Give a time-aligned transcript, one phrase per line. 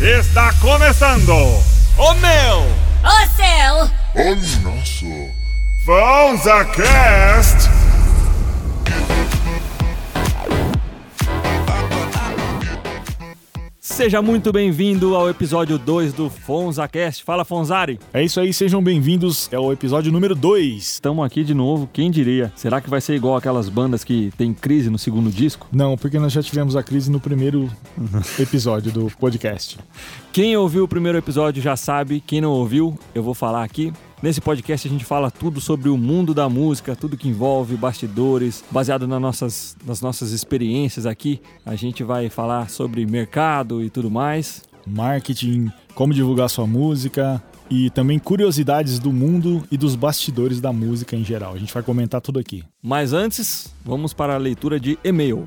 [0.00, 2.62] Está começando O meu!
[3.04, 3.90] O seu!
[4.16, 4.34] Oh,
[4.68, 5.30] nosso!
[5.84, 6.64] Fonza
[13.94, 17.22] Seja muito bem-vindo ao episódio 2 do FonzaCast.
[17.22, 18.00] Fala, Fonzari!
[18.12, 20.82] É isso aí, sejam bem-vindos ao episódio número 2.
[20.82, 22.52] Estamos aqui de novo, quem diria?
[22.56, 25.68] Será que vai ser igual aquelas bandas que tem crise no segundo disco?
[25.70, 27.70] Não, porque nós já tivemos a crise no primeiro
[28.36, 29.78] episódio do podcast.
[30.32, 33.92] Quem ouviu o primeiro episódio já sabe, quem não ouviu, eu vou falar aqui.
[34.24, 38.64] Nesse podcast a gente fala tudo sobre o mundo da música, tudo que envolve bastidores,
[38.70, 41.42] baseado nas nossas, nas nossas experiências aqui.
[41.62, 44.62] A gente vai falar sobre mercado e tudo mais.
[44.86, 51.14] Marketing, como divulgar sua música e também curiosidades do mundo e dos bastidores da música
[51.14, 51.52] em geral.
[51.52, 52.64] A gente vai comentar tudo aqui.
[52.82, 55.44] Mas antes, vamos para a leitura de e-mails.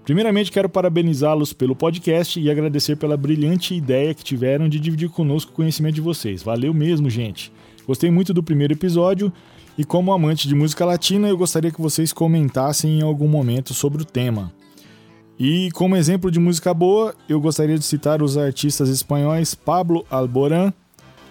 [0.03, 5.53] Primeiramente, quero parabenizá-los pelo podcast e agradecer pela brilhante ideia que tiveram de dividir conosco
[5.53, 6.43] o conhecimento de vocês.
[6.43, 7.49] Valeu mesmo, gente.
[7.87, 9.31] Gostei muito do primeiro episódio
[9.77, 14.01] e, como amante de música latina, eu gostaria que vocês comentassem em algum momento sobre
[14.01, 14.51] o tema.
[15.39, 20.73] E, como exemplo de música boa, eu gostaria de citar os artistas espanhóis Pablo Alborán,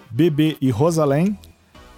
[0.09, 1.37] Bebê e Rosalén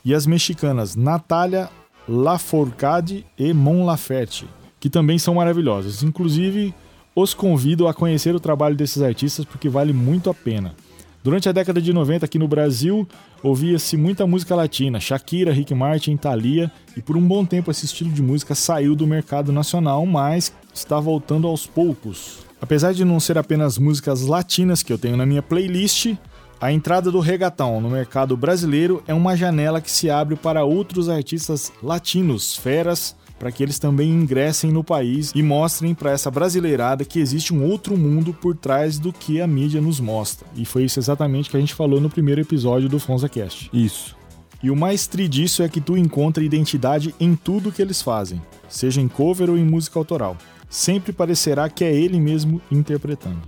[0.03, 1.70] e as mexicanas Natália
[2.06, 4.46] Lafourcade e Mon Laferte,
[4.78, 6.03] que também são maravilhosos.
[6.03, 6.74] Inclusive,
[7.16, 10.76] os convido a conhecer o trabalho desses artistas porque vale muito a pena.
[11.22, 13.06] Durante a década de 90 aqui no Brasil,
[13.44, 18.09] ouvia-se muita música latina, Shakira, Rick Martin, Thalia, e por um bom tempo esse estilo
[18.09, 22.40] de música saiu do mercado nacional, mas está voltando aos poucos.
[22.62, 26.16] Apesar de não ser apenas músicas latinas que eu tenho na minha playlist,
[26.62, 31.09] a entrada do reggaeton no mercado brasileiro é uma janela que se abre para outros
[31.09, 37.06] artistas latinos, feras, para que eles também ingressem no país e mostrem para essa brasileirada
[37.06, 40.46] que existe um outro mundo por trás do que a mídia nos mostra.
[40.56, 43.70] E foi isso exatamente que a gente falou no primeiro episódio do FonzaCast.
[43.74, 44.16] Isso.
[44.62, 48.42] E o mais tri disso é que tu encontra identidade em tudo que eles fazem,
[48.68, 50.38] seja em cover ou em música autoral.
[50.70, 53.42] Sempre parecerá que é ele mesmo interpretando.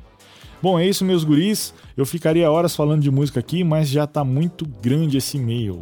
[0.61, 1.73] Bom, é isso, meus guris.
[1.97, 5.81] Eu ficaria horas falando de música aqui, mas já tá muito grande esse e-mail.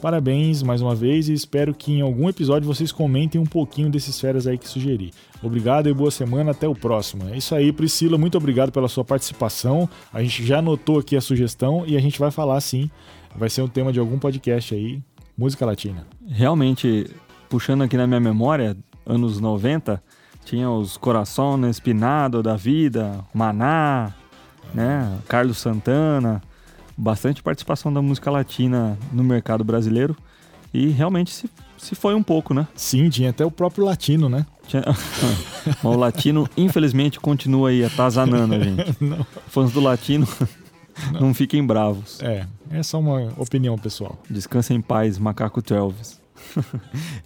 [0.00, 4.20] Parabéns mais uma vez e espero que em algum episódio vocês comentem um pouquinho desses
[4.20, 5.12] férias aí que sugeri.
[5.42, 7.28] Obrigado e boa semana, até o próximo.
[7.28, 9.88] É isso aí, Priscila, muito obrigado pela sua participação.
[10.12, 12.88] A gente já anotou aqui a sugestão e a gente vai falar sim.
[13.36, 15.02] Vai ser um tema de algum podcast aí,
[15.36, 16.06] música latina.
[16.26, 17.10] Realmente,
[17.48, 20.00] puxando aqui na minha memória, anos 90,
[20.44, 24.14] tinha os Coração Espinado da Vida, Maná,
[24.72, 25.18] né?
[25.26, 26.40] Carlos Santana,
[26.98, 30.16] bastante participação da música latina no mercado brasileiro
[30.74, 31.48] e realmente se,
[31.78, 32.66] se foi um pouco, né?
[32.74, 34.44] Sim, tinha até o próprio latino, né?
[34.66, 34.82] Tinha-
[35.82, 38.96] Mas o latino, infelizmente, continua aí atazanando a gente.
[39.00, 39.24] Não.
[39.46, 40.26] Fãs do latino,
[41.20, 42.20] não fiquem bravos.
[42.20, 44.20] É, é só uma opinião pessoal.
[44.28, 46.20] Descansa em paz, Macaco Telvis.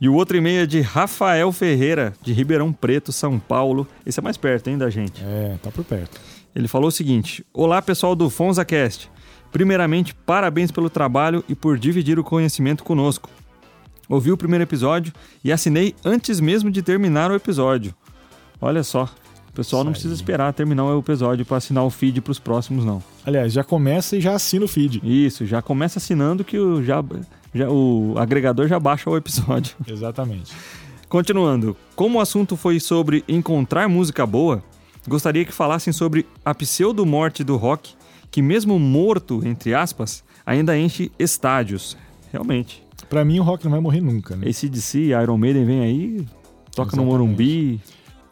[0.01, 3.87] e o outro e-mail é de Rafael Ferreira, de Ribeirão Preto, São Paulo.
[4.05, 5.23] Esse é mais perto, hein, da gente.
[5.25, 6.21] É, tá por perto.
[6.55, 9.11] Ele falou o seguinte: Olá, pessoal do FonzaCast.
[9.53, 13.29] Primeiramente, parabéns pelo trabalho e por dividir o conhecimento conosco.
[14.09, 15.13] Ouvi o primeiro episódio
[15.45, 17.95] e assinei antes mesmo de terminar o episódio.
[18.61, 19.09] Olha só,
[19.49, 22.87] o pessoal não precisa esperar terminar o episódio para assinar o feed para os próximos,
[22.87, 23.03] não.
[23.25, 25.03] Aliás, já começa e já assina o feed.
[25.05, 27.05] Isso, já começa assinando que o, já,
[27.55, 29.77] já, o agregador já baixa o episódio.
[29.87, 30.55] Exatamente.
[31.07, 34.65] Continuando, como o assunto foi sobre encontrar música boa,
[35.07, 37.93] gostaria que falassem sobre a pseudo-morte do rock,
[38.33, 41.97] que mesmo morto, entre aspas, ainda enche estádios.
[42.33, 42.83] Realmente.
[43.11, 44.49] Pra mim, o rock não vai morrer nunca, né?
[44.49, 46.27] ACDC, Iron Maiden vem aí,
[46.75, 47.05] toca no Exatamente.
[47.05, 47.81] Morumbi.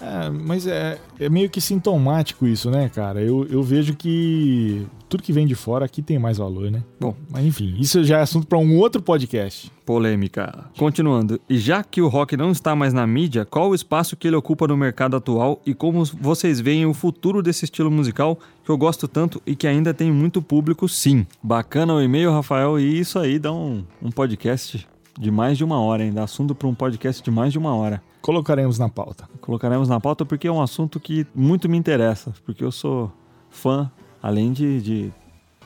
[0.01, 3.21] É, mas é, é meio que sintomático isso, né, cara?
[3.21, 6.83] Eu, eu vejo que tudo que vem de fora aqui tem mais valor, né?
[6.99, 7.15] Bom.
[7.29, 9.71] Mas enfim, isso já é assunto para um outro podcast.
[9.85, 10.67] Polêmica.
[10.79, 14.29] Continuando, e já que o rock não está mais na mídia, qual o espaço que
[14.29, 18.71] ele ocupa no mercado atual e como vocês veem o futuro desse estilo musical que
[18.71, 21.27] eu gosto tanto e que ainda tem muito público, sim.
[21.43, 24.87] Bacana o e-mail, Rafael, e isso aí dá um, um podcast
[25.19, 26.13] de mais de uma hora, hein?
[26.13, 28.01] Dá assunto para um podcast de mais de uma hora.
[28.21, 29.29] Colocaremos na pauta.
[29.41, 33.11] Colocaremos na pauta porque é um assunto que muito me interessa, porque eu sou
[33.49, 33.91] fã,
[34.23, 35.13] além de, de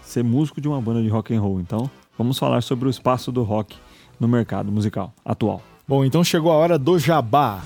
[0.02, 1.60] ser músico de uma banda de rock and roll.
[1.60, 3.76] Então, vamos falar sobre o espaço do rock
[4.20, 5.60] no mercado musical atual.
[5.86, 7.62] Bom, então chegou a hora do jabá.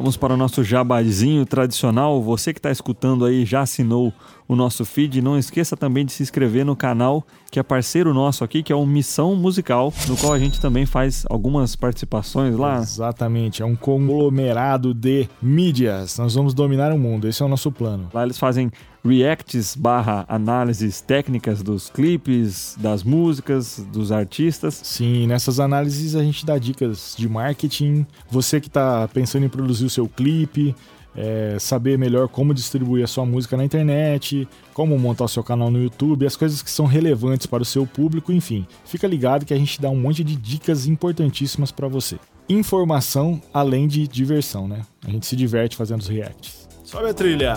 [0.00, 2.22] Vamos para o nosso jabazinho tradicional.
[2.22, 4.14] Você que está escutando aí já assinou
[4.48, 5.20] o nosso feed.
[5.20, 8.76] Não esqueça também de se inscrever no canal que é parceiro nosso aqui, que é
[8.76, 12.78] o Missão Musical, no qual a gente também faz algumas participações lá.
[12.78, 16.16] Exatamente, é um conglomerado de mídias.
[16.16, 18.08] Nós vamos dominar o mundo, esse é o nosso plano.
[18.14, 18.70] Lá eles fazem
[19.04, 24.80] reacts barra análises técnicas dos clipes, das músicas, dos artistas.
[24.82, 28.06] Sim, nessas análises a gente dá dicas de marketing.
[28.30, 30.74] Você que está pensando em produzir o seu clipe,
[31.16, 35.70] é, saber melhor como distribuir a sua música na internet, como montar o seu canal
[35.70, 38.66] no YouTube, as coisas que são relevantes para o seu público, enfim.
[38.84, 42.16] Fica ligado que a gente dá um monte de dicas importantíssimas para você.
[42.48, 44.82] Informação além de diversão, né?
[45.06, 46.68] A gente se diverte fazendo os reacts.
[46.84, 47.54] Sobe a trilha!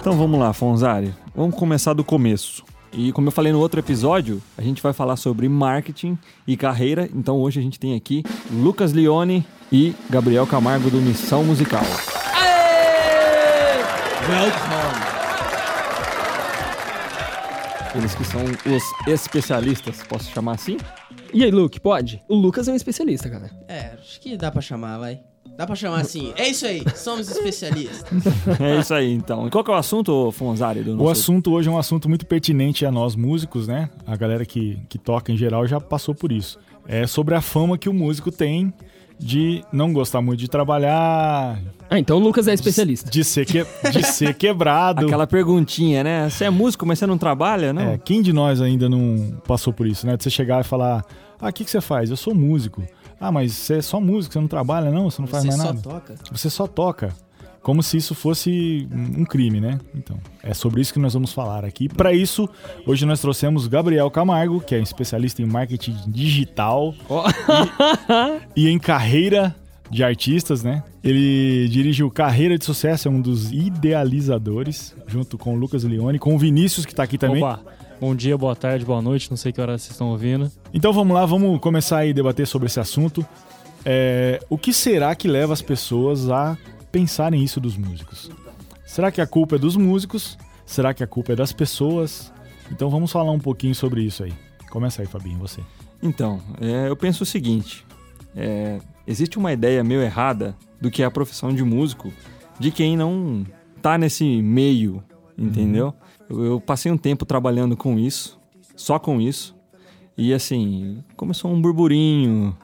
[0.00, 1.14] Então vamos lá, Fonzari.
[1.34, 2.64] Vamos começar do começo.
[2.92, 6.16] E como eu falei no outro episódio, a gente vai falar sobre marketing
[6.46, 7.08] e carreira.
[7.14, 11.82] Então hoje a gente tem aqui Lucas Leone e Gabriel Camargo do Missão Musical.
[14.28, 15.08] Welcome.
[17.94, 20.76] Eles que são os especialistas, posso chamar assim?
[21.32, 22.22] E aí, Luke, pode?
[22.28, 23.50] O Lucas é um especialista, cara.
[23.66, 25.20] É, acho que dá pra chamar, vai.
[25.58, 26.32] Dá pra chamar assim.
[26.36, 28.04] É isso aí, somos especialistas.
[28.60, 29.48] É isso aí, então.
[29.48, 30.82] E qual que é o assunto, Fonzari?
[30.84, 33.90] Do O assunto hoje é um assunto muito pertinente a nós músicos, né?
[34.06, 36.60] A galera que, que toca em geral já passou por isso.
[36.86, 38.72] É sobre a fama que o músico tem
[39.18, 41.58] de não gostar muito de trabalhar,
[41.90, 43.10] Ah, então o Lucas é especialista.
[43.10, 45.06] de ser, que, de ser quebrado.
[45.06, 46.30] Aquela perguntinha, né?
[46.30, 47.82] Você é músico, mas você não trabalha, não?
[47.82, 50.16] É, quem de nós ainda não passou por isso, né?
[50.16, 51.04] De você chegar e falar:
[51.40, 52.10] Ah, o que, que você faz?
[52.10, 52.80] Eu sou músico.
[53.20, 55.10] Ah, mas você é só músico, você não trabalha, não?
[55.10, 55.80] Você não faz Você mais só nada?
[55.80, 56.14] toca.
[56.30, 57.14] Você só toca.
[57.60, 59.78] Como se isso fosse um crime, né?
[59.94, 61.88] Então, é sobre isso que nós vamos falar aqui.
[61.88, 62.48] Para isso,
[62.86, 66.94] hoje nós trouxemos Gabriel Camargo, que é especialista em marketing digital
[68.56, 69.54] e em carreira
[69.90, 70.82] de artistas, né?
[71.02, 76.18] Ele dirige o Carreira de Sucesso, é um dos idealizadores, junto com o Lucas Leone,
[76.18, 77.42] com o Vinícius, que tá aqui também.
[77.42, 77.60] Opa,
[78.00, 80.50] bom dia, boa tarde, boa noite, não sei que hora vocês estão ouvindo.
[80.72, 83.26] Então vamos lá, vamos começar aí a debater sobre esse assunto.
[83.84, 86.56] É, o que será que leva as pessoas a
[86.92, 88.30] pensarem isso dos músicos?
[88.86, 90.38] Será que a culpa é dos músicos?
[90.64, 92.32] Será que a culpa é das pessoas?
[92.70, 94.32] Então vamos falar um pouquinho sobre isso aí.
[94.70, 95.60] Começa aí, Fabinho, você.
[96.02, 97.84] Então, é, eu penso o seguinte:
[98.36, 102.12] é, existe uma ideia meio errada do que é a profissão de músico
[102.58, 103.44] de quem não
[103.80, 105.02] tá nesse meio,
[105.36, 105.94] entendeu?
[106.28, 108.38] Eu, eu passei um tempo trabalhando com isso,
[108.76, 109.56] só com isso,
[110.16, 112.56] e assim, começou um burburinho.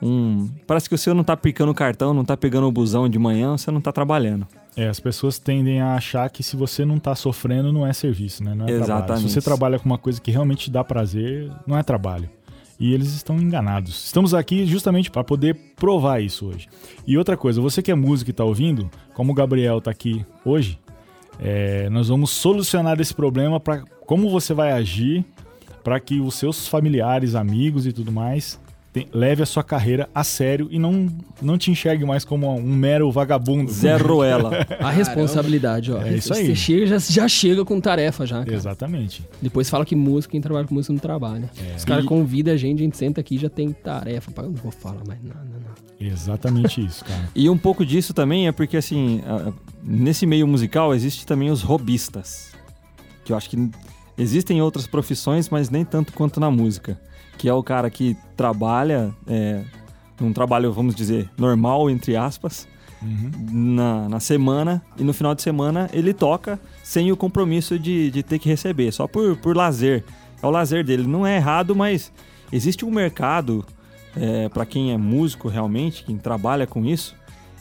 [0.00, 0.48] Um...
[0.66, 3.56] Parece que você não tá picando o cartão, não tá pegando o busão de manhã,
[3.56, 4.46] você não tá trabalhando.
[4.76, 8.44] É, as pessoas tendem a achar que se você não tá sofrendo, não é serviço,
[8.44, 8.54] né?
[8.54, 8.84] Não é trabalho.
[8.84, 9.28] Exatamente.
[9.28, 12.28] Se você trabalha com uma coisa que realmente te dá prazer, não é trabalho.
[12.78, 14.04] E eles estão enganados.
[14.04, 16.68] Estamos aqui justamente para poder provar isso hoje.
[17.06, 20.26] E outra coisa, você que é músico e tá ouvindo, como o Gabriel tá aqui
[20.44, 20.78] hoje,
[21.40, 25.24] é, nós vamos solucionar esse problema para como você vai agir
[25.84, 28.58] para que os seus familiares, amigos e tudo mais
[28.92, 31.06] te- leve a sua carreira a sério e não,
[31.42, 33.70] não te enxergue mais como um mero vagabundo.
[33.70, 34.66] Zero ela.
[34.80, 36.00] A responsabilidade, ó.
[36.02, 36.46] É isso aí.
[36.46, 38.54] Você chega, já, já chega com tarefa já, cara.
[38.54, 39.22] Exatamente.
[39.42, 41.50] Depois fala que música, quem trabalha com música não trabalha.
[41.76, 44.32] Os caras E- convidam a gente, a gente senta aqui e já tem tarefa.
[44.38, 45.76] Eu não vou falar mais nada, não.
[46.06, 47.28] Exatamente isso, cara.
[47.34, 49.22] E um pouco disso também é porque, assim,
[49.86, 52.52] nesse meio musical existe também os robistas.
[53.24, 53.70] Que eu acho que
[54.18, 57.00] existem outras profissões, mas nem tanto quanto na música.
[57.38, 59.62] Que é o cara que trabalha, é,
[60.20, 62.66] num trabalho, vamos dizer, normal, entre aspas,
[63.52, 68.22] na, na semana, e no final de semana ele toca sem o compromisso de, de
[68.22, 70.02] ter que receber, só por, por lazer.
[70.42, 71.06] É o lazer dele.
[71.06, 72.12] Não é errado, mas
[72.50, 73.64] existe um mercado
[74.16, 77.14] é, para quem é músico realmente, quem trabalha com isso,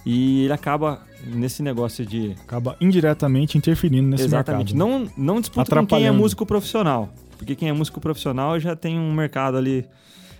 [0.05, 2.35] E ele acaba nesse negócio de.
[2.43, 4.75] Acaba indiretamente interferindo nesse exatamente.
[4.75, 4.99] mercado.
[4.99, 5.09] né?
[5.17, 7.09] Não, não disputa com quem é músico profissional.
[7.37, 9.85] Porque quem é músico profissional já tem um mercado ali.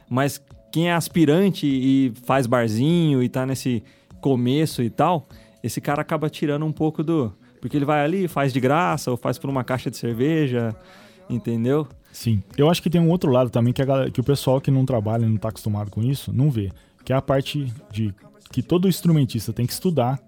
[0.10, 0.42] Mas
[0.72, 3.84] quem é aspirante e faz barzinho e tá nesse
[4.22, 5.28] começo e tal,
[5.64, 7.34] esse cara acaba tirando um pouco do.
[7.60, 10.76] Porque ele vai ali, faz de graça, ou faz por uma caixa de cerveja,
[11.28, 11.88] entendeu?
[12.12, 12.44] Sim.
[12.56, 14.86] Eu acho que tem um outro lado também que, a que o pessoal que não
[14.86, 16.72] trabalha, não tá acostumado com isso, não vê.
[17.06, 18.14] Que é a parte de
[18.52, 20.20] que todo instrumentista tem que estudar.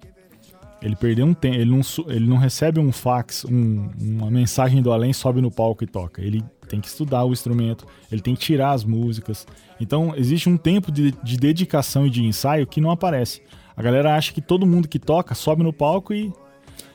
[0.82, 4.92] Ele perdeu um tempo, ele não, ele não recebe um fax, um- uma mensagem do
[4.92, 6.22] além, sobe no palco e toca.
[6.22, 9.48] Ele tem que estudar o instrumento, ele tem que tirar as músicas.
[9.82, 13.42] Então, existe um tempo de, de dedicação e de ensaio que não aparece.
[13.76, 16.32] A galera acha que todo mundo que toca sobe no palco e.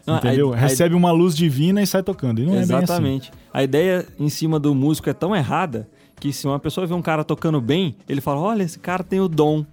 [0.06, 0.52] Não, entendeu?
[0.52, 2.40] a- Recebe uma luz divina e sai tocando.
[2.40, 2.84] E não é bem assim.
[2.84, 3.30] Exatamente.
[3.52, 5.88] A ideia em cima do músico é tão errada
[6.22, 9.18] que se uma pessoa vê um cara tocando bem, ele fala: olha, esse cara tem
[9.18, 9.66] o dom.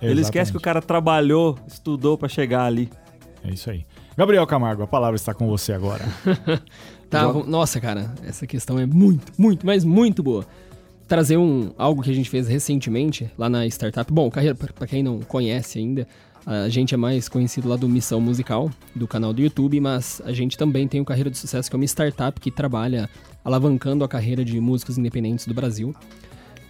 [0.00, 0.62] Ele esquece que o Exatamente.
[0.62, 2.88] cara trabalhou, estudou pra chegar ali.
[3.42, 3.84] É isso aí.
[4.16, 6.04] Gabriel Camargo, a palavra está com você agora.
[7.08, 7.48] Tá, Joga.
[7.48, 10.44] nossa, cara, essa questão é muito, muito, mas muito boa.
[11.06, 14.12] Trazer um algo que a gente fez recentemente lá na startup.
[14.12, 16.04] Bom, carreira pra quem não conhece ainda,
[16.46, 20.32] a gente é mais conhecido lá do Missão Musical, do canal do YouTube, mas a
[20.32, 23.10] gente também tem o Carreira de Sucesso, que é uma startup que trabalha
[23.44, 25.94] alavancando a carreira de músicos independentes do Brasil.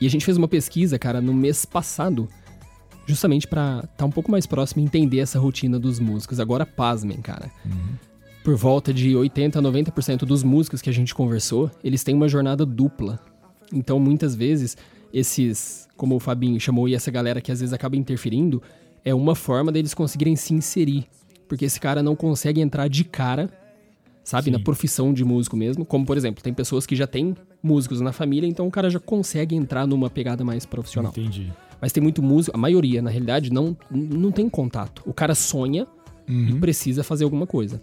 [0.00, 2.28] E a gente fez uma pesquisa, cara, no mês passado,
[3.06, 6.40] justamente pra estar um pouco mais próximo e entender essa rotina dos músicos.
[6.40, 7.50] Agora, pasmem, cara
[8.46, 12.28] por volta de 80 a 90% dos músicos que a gente conversou, eles têm uma
[12.28, 13.18] jornada dupla.
[13.72, 14.76] Então, muitas vezes,
[15.12, 18.62] esses, como o Fabinho chamou, e essa galera que às vezes acaba interferindo,
[19.06, 21.06] é uma forma deles conseguirem se inserir.
[21.46, 23.48] Porque esse cara não consegue entrar de cara,
[24.24, 25.84] sabe, na profissão de músico mesmo.
[25.84, 28.98] Como, por exemplo, tem pessoas que já têm músicos na família, então o cara já
[28.98, 31.12] consegue entrar numa pegada mais profissional.
[31.16, 31.52] Entendi.
[31.80, 35.02] Mas tem muito músico, a maioria, na realidade, não, não tem contato.
[35.06, 35.86] O cara sonha
[36.28, 37.80] e precisa fazer alguma coisa.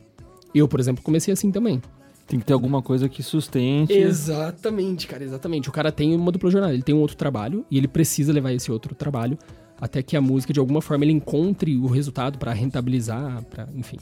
[0.53, 1.82] Eu, por exemplo, comecei assim também.
[2.27, 3.94] Tem que ter alguma coisa que sustente.
[3.94, 5.70] Exatamente, cara, exatamente.
[5.70, 8.51] O cara tem uma dupla jornada, ele tem um outro trabalho e ele precisa levar
[8.51, 9.38] esse outro trabalho
[9.84, 13.98] até que a música, de alguma forma, ele encontre o resultado pra rentabilizar, para, enfim.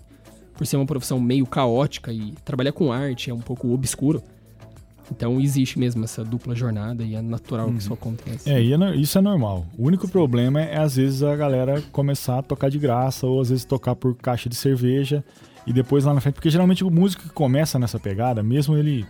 [0.54, 4.22] Por ser uma profissão meio caótica e trabalhar com arte é um pouco obscuro.
[5.12, 8.48] Então existe mesmo essa dupla jornada e é natural que isso aconteça.
[8.48, 9.66] É, é isso é normal.
[9.76, 13.50] O único problema é, às vezes, a galera começar a tocar de graça ou, às
[13.50, 15.24] vezes, tocar por caixa de cerveja
[15.66, 16.36] e depois lá na frente.
[16.36, 19.04] Porque, geralmente, o músico que começa nessa pegada, mesmo ele...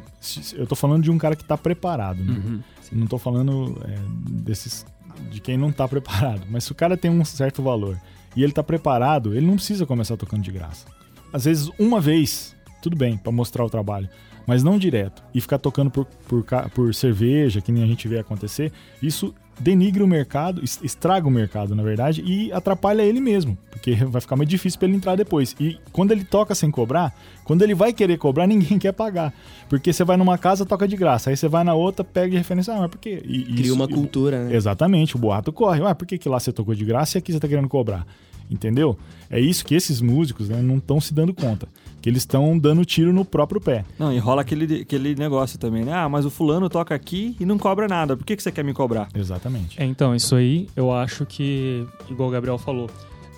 [0.54, 2.32] Eu tô falando de um cara que tá preparado, né?
[2.32, 2.60] Uhum,
[2.94, 3.96] Não tô falando é,
[4.42, 4.86] desses...
[5.30, 6.44] De quem não tá preparado.
[6.50, 8.00] Mas se o cara tem um certo valor
[8.36, 10.86] e ele tá preparado, ele não precisa começar tocando de graça.
[11.34, 14.10] Às vezes, uma vez, tudo bem, pra mostrar o trabalho.
[14.46, 15.24] Mas não direto.
[15.34, 20.02] E ficar tocando por, por, por cerveja, que nem a gente vê acontecer, isso denigre
[20.04, 23.58] o mercado, es- estraga o mercado, na verdade, e atrapalha ele mesmo.
[23.70, 25.56] Porque vai ficar muito difícil pra ele entrar depois.
[25.60, 29.34] E quando ele toca sem cobrar, quando ele vai querer cobrar, ninguém quer pagar.
[29.70, 31.30] Porque você vai numa casa, toca de graça.
[31.30, 32.74] Aí você vai na outra, pega de referência.
[32.74, 33.22] Ah, mas por quê?
[33.26, 34.56] E- Cria isso- uma e- cultura, né?
[34.56, 35.82] Exatamente, o boato corre.
[35.82, 38.06] Ué, por que, que lá você tocou de graça e aqui você tá querendo cobrar?
[38.52, 38.98] Entendeu?
[39.30, 41.68] É isso que esses músicos né, não estão se dando conta.
[42.02, 43.86] Que eles estão dando tiro no próprio pé.
[43.98, 45.94] Não, e rola aquele, aquele negócio também, né?
[45.94, 48.18] Ah, mas o fulano toca aqui e não cobra nada.
[48.18, 49.08] Por que, que você quer me cobrar?
[49.16, 49.82] Exatamente.
[49.82, 52.90] É, então, isso aí eu acho que, igual o Gabriel falou,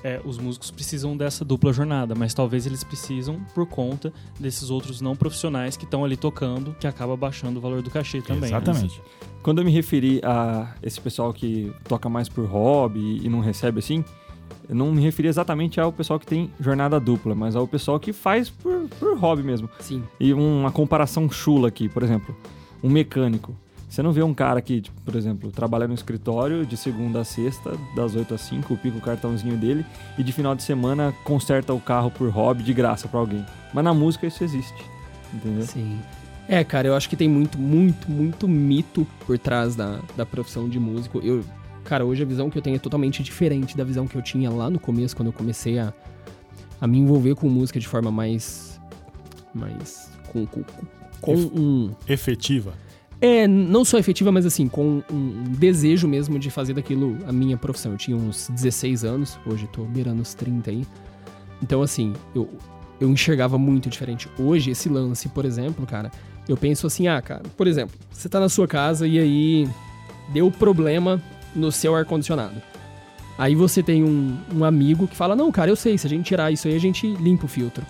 [0.04, 5.00] é, os músicos precisam dessa dupla jornada, mas talvez eles precisam por conta desses outros
[5.00, 8.50] não profissionais que estão ali tocando, que acaba baixando o valor do cachê também.
[8.52, 8.58] né?
[8.58, 9.02] Exatamente.
[9.42, 13.80] Quando eu me referi a esse pessoal que toca mais por hobby e não recebe
[13.80, 14.04] assim,
[14.68, 18.14] eu não me referi exatamente ao pessoal que tem jornada dupla, mas ao pessoal que
[18.14, 19.70] faz por, por hobby mesmo.
[19.80, 20.04] Sim.
[20.20, 22.36] E uma comparação chula aqui, por exemplo,
[22.82, 23.56] um mecânico.
[23.90, 27.24] Você não vê um cara que, tipo, por exemplo, trabalha no escritório de segunda a
[27.24, 29.86] sexta, das 8 às 5, pica o cartãozinho dele
[30.18, 33.46] e de final de semana conserta o carro por hobby de graça pra alguém.
[33.72, 34.84] Mas na música isso existe,
[35.32, 35.62] entendeu?
[35.62, 36.00] Sim.
[36.48, 40.68] É, cara, eu acho que tem muito, muito, muito mito por trás da, da profissão
[40.68, 41.20] de músico.
[41.24, 41.44] Eu,
[41.84, 44.50] cara, hoje a visão que eu tenho é totalmente diferente da visão que eu tinha
[44.50, 45.94] lá no começo, quando eu comecei a,
[46.80, 48.80] a me envolver com música de forma mais.
[49.54, 50.12] mais.
[50.32, 50.64] com, com,
[51.22, 51.92] com um.
[52.08, 52.74] Efetiva.
[53.22, 57.56] É, não só efetiva, mas assim, com um desejo mesmo de fazer daquilo a minha
[57.56, 57.94] profissão.
[57.94, 60.86] Eu tinha uns 16 anos, hoje tô beirando os 30 aí.
[61.62, 62.50] Então, assim, eu,
[63.00, 64.28] eu enxergava muito diferente.
[64.38, 66.12] Hoje, esse lance, por exemplo, cara,
[66.50, 69.70] eu penso assim, ah, cara, por exemplo, você tá na sua casa e aí
[70.34, 71.24] deu problema
[71.56, 72.56] no seu ar-condicionado.
[73.38, 76.26] Aí você tem um, um amigo que fala, não, cara, eu sei, se a gente
[76.26, 77.84] tirar isso aí, a gente limpa o filtro.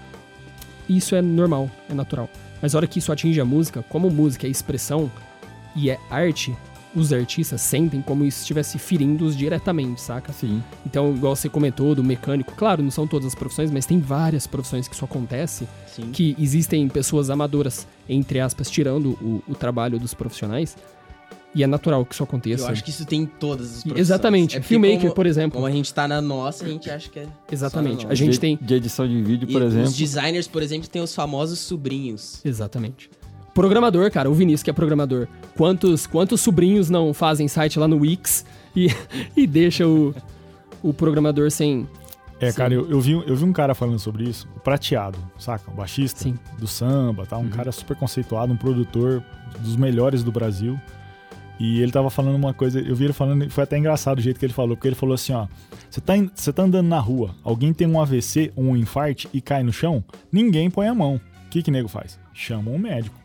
[0.88, 2.30] Isso é normal, é natural.
[2.62, 5.12] Mas a hora que isso atinge a música, como música é expressão
[5.76, 6.56] e é arte,
[6.96, 10.32] os artistas sentem como se estivesse ferindo-os diretamente, saca?
[10.32, 10.64] Sim.
[10.86, 14.46] Então, igual você comentou do mecânico, claro, não são todas as profissões, mas tem várias
[14.46, 16.12] profissões que isso acontece, Sim.
[16.12, 20.78] que existem pessoas amadoras, entre aspas, tirando o, o trabalho dos profissionais,
[21.56, 22.64] e é natural que isso aconteça.
[22.66, 24.00] Eu acho que isso tem em todas as profissões.
[24.00, 24.58] Exatamente.
[24.58, 25.56] É Filmmaker, como, por exemplo.
[25.56, 27.28] Como a gente tá na nossa, a gente acha que é.
[27.52, 28.02] Exatamente.
[28.02, 29.88] só na A gente de, tem- De edição de vídeo, por E exemplo.
[29.90, 32.40] Os designers, por exemplo, têm os famosos sobrinhos.
[32.44, 33.10] Exatamente.
[33.54, 35.28] Programador, cara, o Vinícius que é programador.
[35.56, 38.44] Quantos, quantos sobrinhos não fazem site lá no Wix
[38.76, 38.88] e,
[39.38, 40.14] e deixa o,
[40.82, 41.88] o programador sem.
[42.40, 42.58] É, Sim.
[42.58, 45.70] cara, eu, eu, vi, eu vi um cara falando sobre isso, o Prateado, saca?
[45.72, 46.34] O baixista Sim.
[46.58, 47.38] do samba, tá?
[47.38, 47.50] Um Uhum.
[47.50, 49.24] cara super conceituado, um produtor
[49.60, 50.78] dos melhores do Brasil.
[51.60, 54.40] E ele tava falando uma coisa, eu vi ele falando, foi até engraçado o jeito
[54.40, 55.48] que ele falou, porque ele falou assim, ó,
[55.90, 59.40] você tá, você tá andando na rua, alguém tem um AVC ou um infarte e
[59.40, 61.22] cai no chão, ninguém põe a mão.
[61.46, 62.20] O que que nego faz?
[62.34, 63.16] Chama um médico.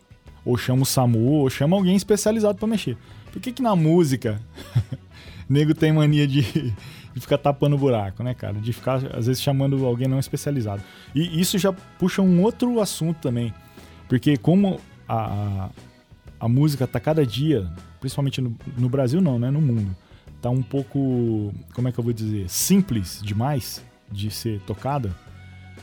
[0.45, 2.97] Ou chama o SAMU, ou chama alguém especializado pra mexer.
[3.31, 4.39] Por que que na música
[5.49, 8.53] nego tem mania de, de ficar tapando buraco, né, cara?
[8.53, 10.81] De ficar, às vezes, chamando alguém não especializado.
[11.13, 13.53] E isso já puxa um outro assunto também.
[14.07, 15.69] Porque como a,
[16.39, 17.69] a música tá cada dia,
[17.99, 19.49] principalmente no, no Brasil não, né?
[19.51, 19.95] No mundo,
[20.41, 25.15] tá um pouco, como é que eu vou dizer, simples demais de ser tocada.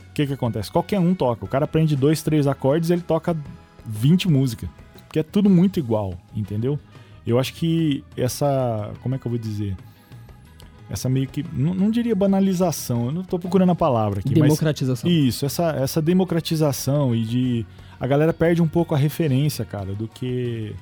[0.09, 0.71] O que que acontece?
[0.71, 1.45] Qualquer um toca.
[1.45, 3.37] O cara aprende dois, três acordes ele toca
[3.85, 4.69] 20 músicas.
[5.07, 6.79] Porque é tudo muito igual, entendeu?
[7.25, 8.91] Eu acho que essa.
[9.01, 9.75] Como é que eu vou dizer?
[10.89, 11.45] Essa meio que.
[11.53, 14.43] Não, não diria banalização, eu não tô procurando a palavra aqui, mas.
[14.43, 15.09] democratização.
[15.09, 17.65] Isso, essa, essa democratização e de.
[17.99, 20.73] A galera perde um pouco a referência, cara, do que.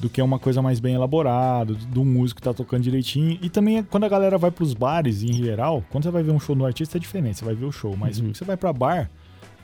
[0.00, 3.38] Do que é uma coisa mais bem elaborada, do, músico que tá tocando direitinho.
[3.40, 6.40] E também quando a galera vai pros bares em geral, quando você vai ver um
[6.40, 7.96] show no artista é diferente, você vai ver o show.
[7.96, 8.26] Mas Uhum.
[8.26, 9.08] quando você vai pra bar,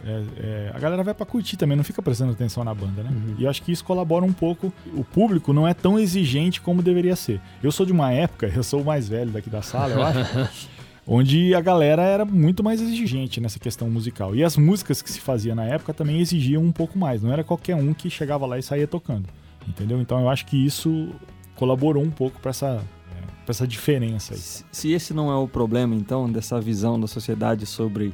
[0.04, 3.10] é, é, a galera vai pra curtir também, não fica prestando atenção na banda, né?
[3.10, 3.34] Uhum.
[3.38, 4.72] E eu acho que isso colabora um pouco.
[4.94, 7.40] O público não é tão exigente como deveria ser.
[7.62, 10.68] Eu sou de uma época, eu sou o mais velho daqui da sala, eu acho.
[11.06, 14.34] onde a galera era muito mais exigente nessa questão musical.
[14.34, 17.22] E as músicas que se fazia na época também exigiam um pouco mais.
[17.22, 19.28] Não era qualquer um que chegava lá e saía tocando.
[19.71, 20.00] Entendeu?
[20.00, 21.11] Então eu acho que isso
[21.55, 24.41] colaborou um pouco para essa, é, essa diferença aí.
[24.41, 28.12] Se, se esse não é o problema, então, dessa visão da sociedade sobre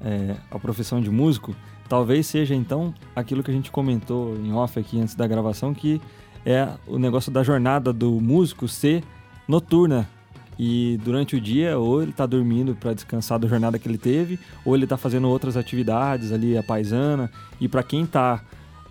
[0.00, 1.54] é, a profissão de músico,
[1.88, 6.00] talvez seja, então, aquilo que a gente comentou em off aqui antes da gravação, que
[6.46, 9.02] é o negócio da jornada do músico ser
[9.48, 10.08] noturna.
[10.56, 14.38] E durante o dia, ou ele tá dormindo para descansar da jornada que ele teve,
[14.64, 17.28] ou ele tá fazendo outras atividades ali, a paisana.
[17.60, 18.40] E para quem tá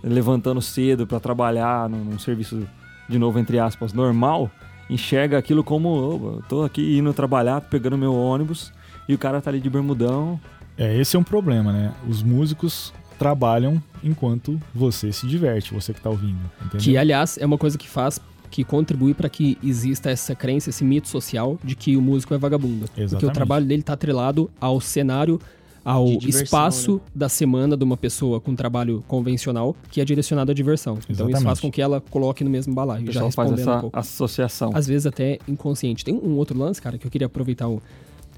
[0.03, 2.67] levantando cedo para trabalhar num, num serviço,
[3.07, 4.51] de novo, entre aspas, normal,
[4.89, 8.71] enxerga aquilo como, "Ô, eu tô aqui indo trabalhar, pegando meu ônibus,
[9.07, 10.39] e o cara tá ali de bermudão.
[10.77, 11.93] É, esse é um problema, né?
[12.07, 16.39] Os músicos trabalham enquanto você se diverte, você que tá ouvindo.
[16.65, 16.79] Entendeu?
[16.81, 20.83] Que, aliás, é uma coisa que faz, que contribui para que exista essa crença, esse
[20.83, 22.85] mito social de que o músico é vagabundo.
[22.85, 23.33] Porque o Exatamente.
[23.35, 25.39] trabalho dele tá atrelado ao cenário,
[25.83, 27.01] ao diversão, espaço né?
[27.13, 30.93] da semana de uma pessoa com trabalho convencional que é direcionado à diversão.
[30.93, 31.43] Então isso Exatamente.
[31.43, 33.11] faz com que ela coloque no mesmo O balaio.
[33.11, 33.99] Já faz respondendo um essa pouco.
[33.99, 34.71] associação.
[34.73, 36.05] Às vezes até inconsciente.
[36.05, 37.81] Tem um outro lance, cara, que eu queria aproveitar o,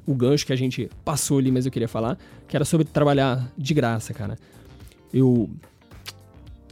[0.06, 3.52] o gancho que a gente passou ali, mas eu queria falar, que era sobre trabalhar
[3.58, 4.38] de graça, cara.
[5.14, 5.50] Eu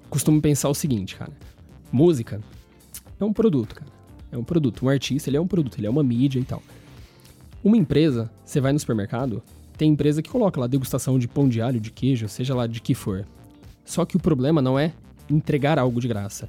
[0.09, 1.31] costumo pensar o seguinte, cara.
[1.91, 2.41] Música
[3.19, 3.91] é um produto, cara.
[4.31, 4.86] É um produto.
[4.86, 6.62] Um artista, ele é um produto, ele é uma mídia e tal.
[7.63, 9.41] Uma empresa, você vai no supermercado,
[9.77, 12.81] tem empresa que coloca lá degustação de pão de alho, de queijo, seja lá de
[12.81, 13.25] que for.
[13.83, 14.93] Só que o problema não é
[15.29, 16.47] entregar algo de graça.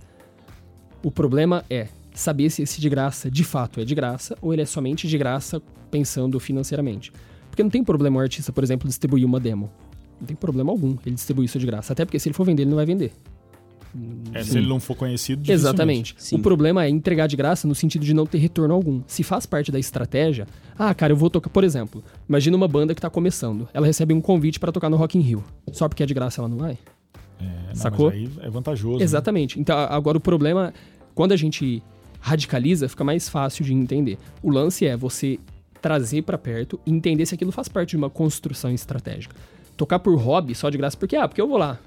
[1.03, 4.63] O problema é saber se esse de graça de fato é de graça ou ele
[4.63, 5.61] é somente de graça
[5.91, 7.13] pensando financeiramente.
[7.51, 9.71] Porque não tem problema o artista, por exemplo, distribuir uma demo.
[10.21, 11.93] Não tem problema algum ele distribuir isso de graça.
[11.93, 13.13] Até porque se ele for vender, ele não vai vender.
[14.33, 15.51] É, se ele não for conhecido.
[15.51, 16.15] Exatamente.
[16.19, 16.37] Sim.
[16.37, 19.03] O problema é entregar de graça no sentido de não ter retorno algum.
[19.07, 20.47] Se faz parte da estratégia,
[20.79, 23.69] ah, cara, eu vou tocar, por exemplo, imagina uma banda que tá começando.
[23.73, 25.45] Ela recebe um convite pra tocar no Rock in Rio.
[25.73, 26.77] Só porque é de graça ela não vai?
[27.41, 28.07] É, não, Sacou?
[28.11, 28.99] Mas aí é vantajoso.
[28.99, 29.05] né?
[29.05, 29.61] Exatamente.
[29.61, 30.73] Então, a- agora o problema,
[31.15, 31.83] quando a gente
[32.21, 34.19] radicaliza, fica mais fácil de entender.
[34.43, 35.39] O lance é você
[35.81, 39.37] trazer pra perto e entender se aquilo faz parte de uma construção estratégica.
[39.77, 41.79] Tocar por hobby só de graça, porque, ah, porque eu vou lá.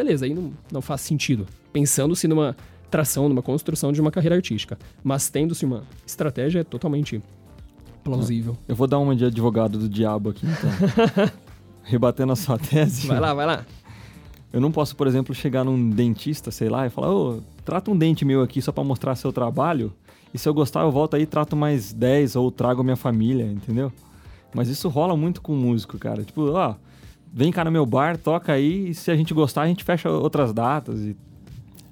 [0.00, 1.46] Beleza, aí não, não faz sentido.
[1.74, 2.56] Pensando-se numa
[2.90, 4.78] tração, numa construção de uma carreira artística.
[5.04, 7.20] Mas tendo-se uma estratégia, é totalmente
[8.02, 8.56] plausível.
[8.66, 11.30] Eu vou dar uma de advogado do diabo aqui, então.
[11.84, 13.06] Rebatendo a sua tese.
[13.06, 13.66] Vai lá, vai lá.
[14.50, 17.96] Eu não posso, por exemplo, chegar num dentista, sei lá, e falar, ô, trata um
[17.96, 19.92] dente meu aqui só pra mostrar seu trabalho.
[20.32, 23.92] E se eu gostar, eu volto aí, trato mais 10 ou trago minha família, entendeu?
[24.54, 26.24] Mas isso rola muito com músico, cara.
[26.24, 26.74] Tipo, ó,
[27.32, 30.10] vem cá no meu bar, toca aí, e se a gente gostar, a gente fecha
[30.10, 31.00] outras datas.
[31.00, 31.16] E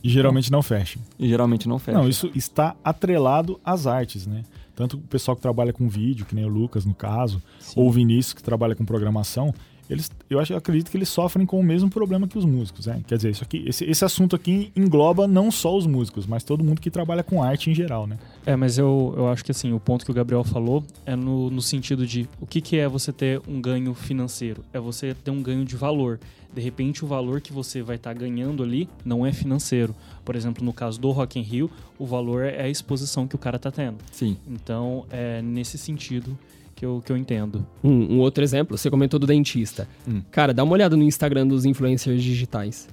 [0.03, 1.03] E geralmente não fecham.
[1.18, 1.98] E geralmente não fecha.
[1.98, 4.44] Não, isso está atrelado às artes, né?
[4.74, 7.42] Tanto o pessoal que trabalha com vídeo, que nem o Lucas no caso,
[7.74, 9.53] ou o Vinícius que trabalha com programação,
[9.90, 12.87] eles, eu acho, eu acredito que eles sofrem com o mesmo problema que os músicos,
[12.87, 13.01] né?
[13.07, 16.62] Quer dizer, isso aqui, esse, esse assunto aqui engloba não só os músicos, mas todo
[16.62, 18.18] mundo que trabalha com arte em geral, né?
[18.48, 21.50] É, mas eu, eu acho que assim, o ponto que o Gabriel falou é no,
[21.50, 24.64] no sentido de o que, que é você ter um ganho financeiro?
[24.72, 26.18] É você ter um ganho de valor.
[26.50, 29.94] De repente, o valor que você vai estar ganhando ali não é financeiro.
[30.24, 33.38] Por exemplo, no caso do Rock in Rio, o valor é a exposição que o
[33.38, 33.98] cara tá tendo.
[34.11, 34.38] Sim.
[34.48, 36.34] Então, é nesse sentido
[36.74, 37.66] que eu, que eu entendo.
[37.84, 39.87] Um, um outro exemplo, você comentou do dentista.
[40.08, 40.22] Hum.
[40.30, 42.88] Cara, dá uma olhada no Instagram dos influencers digitais.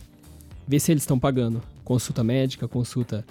[0.68, 1.62] Vê se eles estão pagando.
[1.86, 3.24] Consulta médica, consulta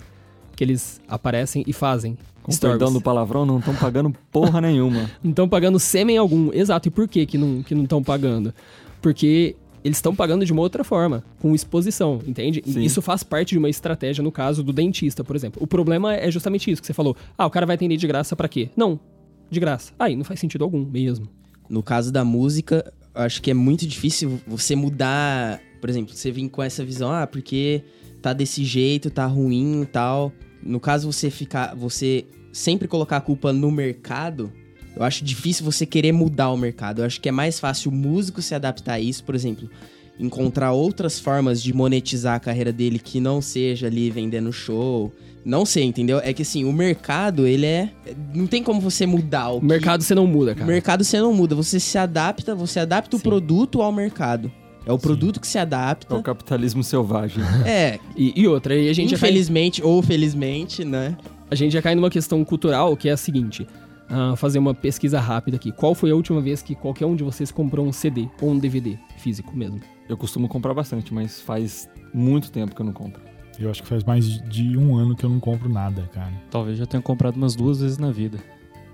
[0.54, 2.16] que eles aparecem e fazem.
[2.42, 2.78] Com stories.
[2.78, 5.10] perdão do palavrão, não estão pagando porra nenhuma.
[5.24, 6.52] Não estão pagando sêmen algum.
[6.52, 6.88] Exato.
[6.88, 8.52] E por que que não que não estão pagando?
[9.00, 12.62] Porque eles estão pagando de uma outra forma, com exposição, entende?
[12.66, 12.82] E Sim.
[12.82, 15.62] Isso faz parte de uma estratégia no caso do dentista, por exemplo.
[15.62, 17.14] O problema é justamente isso que você falou.
[17.36, 18.70] Ah, o cara vai atender de graça pra quê?
[18.76, 18.98] Não,
[19.50, 19.92] de graça.
[19.98, 21.28] Aí não faz sentido algum mesmo.
[21.68, 25.60] No caso da música, eu acho que é muito difícil você mudar.
[25.80, 27.82] Por exemplo, você vir com essa visão, ah, porque
[28.24, 30.32] tá desse jeito, tá ruim e tal.
[30.62, 31.74] No caso, você ficar.
[31.76, 34.50] Você sempre colocar a culpa no mercado,
[34.96, 37.00] eu acho difícil você querer mudar o mercado.
[37.02, 39.68] Eu acho que é mais fácil o músico se adaptar a isso, por exemplo.
[40.18, 45.12] Encontrar outras formas de monetizar a carreira dele que não seja ali vendendo show.
[45.44, 46.20] Não sei, entendeu?
[46.22, 47.90] É que assim, o mercado, ele é.
[48.32, 50.66] Não tem como você mudar o O que- mercado você não muda, o cara.
[50.66, 53.24] mercado você não muda, você se adapta, você adapta o Sim.
[53.24, 54.50] produto ao mercado.
[54.86, 56.14] É o produto que se É adapta.
[56.14, 57.42] o capitalismo selvagem.
[57.64, 61.16] É, E, e outra, aí a gente, já cai, infelizmente ou felizmente, né?
[61.50, 63.66] a gente já cai numa questão cultural que é a seguinte.
[64.08, 65.72] ah, fazer uma pesquisa rápida aqui.
[65.72, 68.58] Qual foi a última vez que qualquer um de vocês comprou um CD ou um
[68.58, 69.80] DVD físico mesmo?
[70.08, 73.22] Eu costumo comprar bastante, mas faz muito tempo que eu não compro.
[73.58, 76.32] Eu acho que faz mais de um ano que eu não compro nada, cara.
[76.50, 78.38] Talvez já tenha comprado umas duas vezes na vida.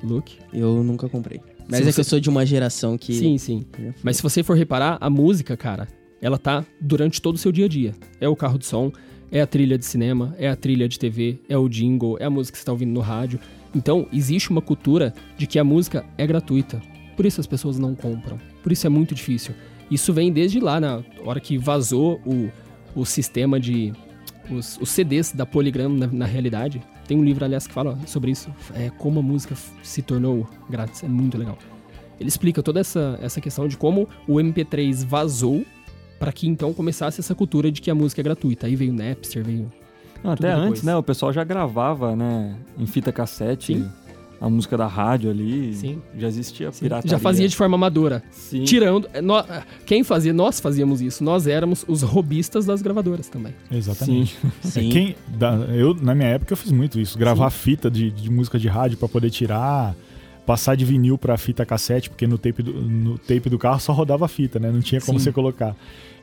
[0.02, 0.38] Luke?
[0.52, 1.40] Eu nunca comprei.
[1.70, 3.14] Mas Se é que eu sou de uma geração que.
[3.14, 3.64] Sim, sim.
[4.02, 5.86] Mas se você for reparar, a música, cara,
[6.20, 7.94] ela tá durante todo o seu dia a dia.
[8.20, 8.92] É o carro de som,
[9.30, 12.30] é a trilha de cinema, é a trilha de TV, é o jingle, é a
[12.30, 13.38] música que você tá ouvindo no rádio.
[13.74, 16.82] Então, existe uma cultura de que a música é gratuita.
[17.16, 18.38] Por isso as pessoas não compram.
[18.62, 19.54] Por isso é muito difícil.
[19.90, 22.50] Isso vem desde lá, na hora que vazou o,
[22.94, 23.92] o sistema de.
[24.50, 26.82] Os, os CDs da Polygram na, na realidade.
[27.10, 28.54] Tem um livro, aliás, que fala sobre isso.
[28.72, 31.02] É como a música se tornou grátis.
[31.02, 31.58] É muito legal.
[32.20, 35.66] Ele explica toda essa, essa questão de como o MP3 vazou
[36.20, 38.68] para que então começasse essa cultura de que a música é gratuita.
[38.68, 39.72] Aí veio o Napster, veio.
[40.22, 40.70] Não, até depois.
[40.70, 40.94] antes, né?
[40.94, 42.56] O pessoal já gravava, né?
[42.78, 43.74] Em fita cassete.
[43.74, 43.90] Sim.
[44.40, 45.74] A música da rádio ali.
[45.74, 46.00] Sim.
[46.16, 47.10] Já existia Sim, pirataria.
[47.10, 48.22] já fazia de forma amadora.
[48.30, 48.64] Sim.
[48.64, 49.06] Tirando.
[49.12, 49.44] é, nó-
[49.84, 50.32] quem fazia?
[50.32, 51.22] Nós fazíamos isso.
[51.22, 53.54] Nós éramos os robistas das gravadoras também.
[53.70, 54.36] Exatamente.
[54.40, 54.50] Sim.
[54.64, 54.88] É, Sim.
[54.88, 57.18] quem, da- eu, na minha época, eu fiz muito isso.
[57.18, 59.94] Gravar fita de, de música de rádio pra poder tirar,
[60.46, 63.92] passar de vinil pra fita cassete, porque no tape do, no tape do carro só
[63.92, 64.70] rodava fita, né?
[64.72, 65.24] Não tinha como Sim.
[65.24, 65.76] você colocar.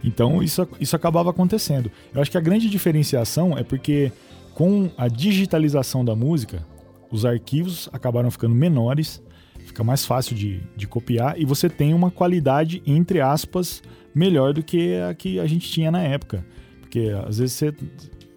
[0.03, 1.91] Então, isso, isso acabava acontecendo.
[2.15, 4.12] Eu acho que a grande diferenciação é porque,
[4.56, 6.65] com a digitalização da música,
[7.12, 9.22] os arquivos acabaram ficando menores,
[9.65, 13.82] fica mais fácil de, de copiar e você tem uma qualidade, entre aspas,
[14.13, 16.46] melhor do que a que a gente tinha na época.
[16.82, 17.74] Porque às vezes você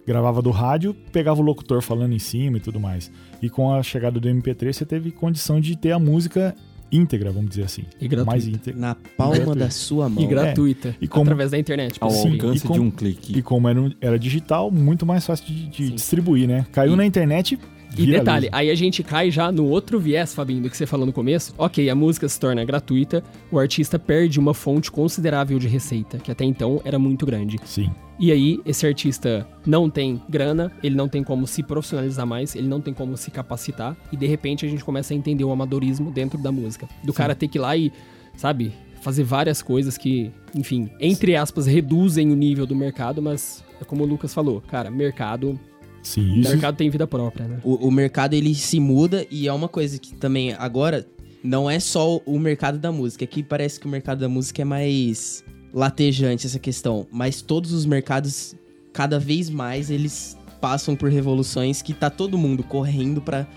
[0.05, 3.11] gravava do rádio, pegava o locutor falando em cima e tudo mais.
[3.41, 6.53] E com a chegada do MP3, você teve condição de ter a música
[6.91, 7.83] íntegra, vamos dizer assim.
[8.01, 8.25] E gratuita.
[8.31, 8.79] Mais íntegra.
[8.81, 10.21] Na palma da sua mão.
[10.21, 10.93] E gratuita.
[10.99, 11.97] E como- Através da internet.
[12.01, 13.37] Ao Sim, alcance e com- de um clique.
[13.37, 16.65] E como era, era digital, muito mais fácil de, de distribuir, né?
[16.73, 17.57] Caiu E- na internet.
[17.97, 21.05] E detalhe, aí a gente cai já no outro viés, Fabinho, do que você falou
[21.05, 21.53] no começo.
[21.57, 26.31] Ok, a música se torna gratuita, o artista perde uma fonte considerável de receita, que
[26.31, 27.57] até então era muito grande.
[27.65, 27.91] Sim.
[28.19, 32.67] E aí, esse artista não tem grana, ele não tem como se profissionalizar mais, ele
[32.67, 36.11] não tem como se capacitar, e de repente a gente começa a entender o amadorismo
[36.11, 36.87] dentro da música.
[37.03, 37.91] Do cara ter que ir lá e,
[38.37, 43.83] sabe, fazer várias coisas que, enfim, entre aspas, reduzem o nível do mercado, mas é
[43.83, 45.59] como o Lucas falou, cara, mercado,
[46.03, 46.49] Sim, isso.
[46.49, 47.59] mercado tem vida própria, né?
[47.63, 51.05] O, o mercado ele se muda e é uma coisa que também agora
[51.43, 53.23] não é só o mercado da música.
[53.23, 57.85] Aqui parece que o mercado da música é mais latejante essa questão, mas todos os
[57.85, 58.55] mercados
[58.91, 63.47] cada vez mais eles passam por revoluções que tá todo mundo correndo pra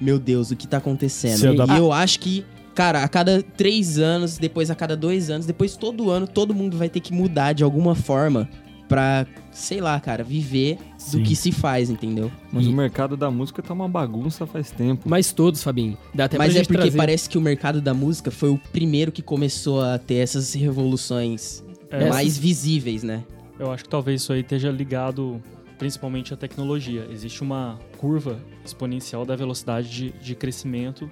[0.00, 1.64] meu Deus o que tá acontecendo.
[1.72, 5.76] E eu acho que Cara, a cada três anos, depois a cada dois anos, depois
[5.76, 8.50] todo ano, todo mundo vai ter que mudar de alguma forma
[8.94, 11.18] pra, sei lá, cara, viver Sim.
[11.18, 12.30] do que se faz, entendeu?
[12.52, 15.08] Mas E- o mercado da música tá uma bagunça faz tempo.
[15.08, 15.98] Mas todos, Fabinho.
[16.14, 16.96] Dá até Mas pra é gente porque trazer.
[16.96, 21.64] parece que o mercado da música foi o primeiro que começou a ter essas revoluções
[21.90, 23.24] É, mais visíveis, né?
[23.58, 25.40] Eu acho que talvez isso aí esteja ligado
[25.78, 27.06] principalmente a tecnologia.
[27.10, 31.10] Existe uma curva exponencial da velocidade de, de crescimento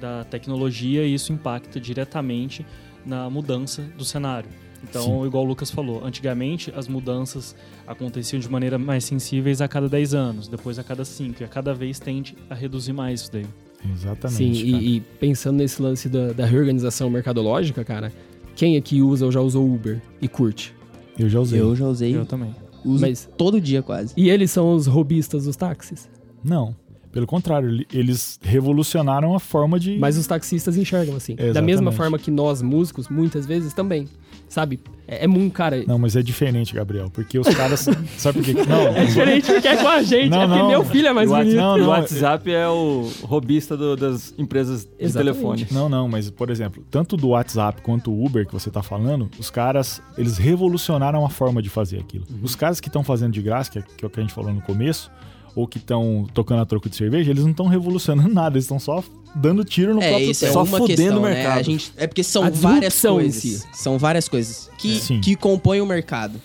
[0.00, 2.64] da tecnologia e isso impacta diretamente
[3.06, 4.48] na mudança do cenário.
[4.82, 5.26] Então, Sim.
[5.26, 7.54] igual o Lucas falou, antigamente as mudanças
[7.86, 11.48] aconteciam de maneira mais sensíveis a cada 10 anos, depois a cada 5, e a
[11.48, 13.46] cada vez tende a reduzir mais isso daí.
[13.92, 14.36] Exatamente.
[14.36, 14.82] Sim, cara.
[14.82, 18.12] e, e pensando nesse lance da, da reorganização mercadológica, cara,
[18.56, 20.74] quem aqui usa ou já usou Uber e curte?
[21.18, 21.60] Eu já usei.
[21.60, 22.54] Eu já usei, Eu também.
[22.84, 24.14] uso Mas- todo dia quase.
[24.16, 26.08] E eles são os robistas dos táxis.
[26.42, 26.74] Não.
[27.12, 29.98] Pelo contrário, ele- eles revolucionaram a forma de.
[29.98, 31.34] Mas os taxistas enxergam assim.
[31.52, 34.08] Da mesma forma que nós, músicos, muitas vezes também.
[34.48, 34.80] Sabe?
[35.06, 35.84] É, é muito, cara.
[35.86, 37.08] Não, mas é diferente, Gabriel.
[37.08, 37.86] Porque os caras.
[38.18, 38.54] sabe por quê?
[38.68, 40.28] Não, É diferente porque é com a gente.
[40.28, 40.68] Não, é porque não.
[40.68, 41.56] meu filho é mais bonito.
[41.56, 45.34] Não, não, o WhatsApp é o robista do- das empresas de Exatamente.
[45.36, 45.66] telefone.
[45.70, 49.30] Não, não, mas por exemplo, tanto do WhatsApp quanto o Uber que você tá falando,
[49.38, 52.24] os caras, eles revolucionaram a forma de fazer aquilo.
[52.30, 52.38] Uhum.
[52.42, 54.34] Os caras que estão fazendo de graça, que é, que é o que a gente
[54.34, 55.10] falou no começo,
[55.54, 58.78] ou que estão tocando a troco de cerveja, eles não estão revolucionando nada, eles estão
[58.78, 59.02] só
[59.34, 60.52] dando tiro no É, próprio isso é pé.
[60.54, 61.34] Só uma fudendo questão, o né?
[61.34, 61.58] mercado.
[61.58, 63.34] A gente, é porque são A várias coisas.
[63.42, 63.62] si.
[63.72, 65.20] São várias coisas que, Sim.
[65.20, 66.40] que compõem o mercado.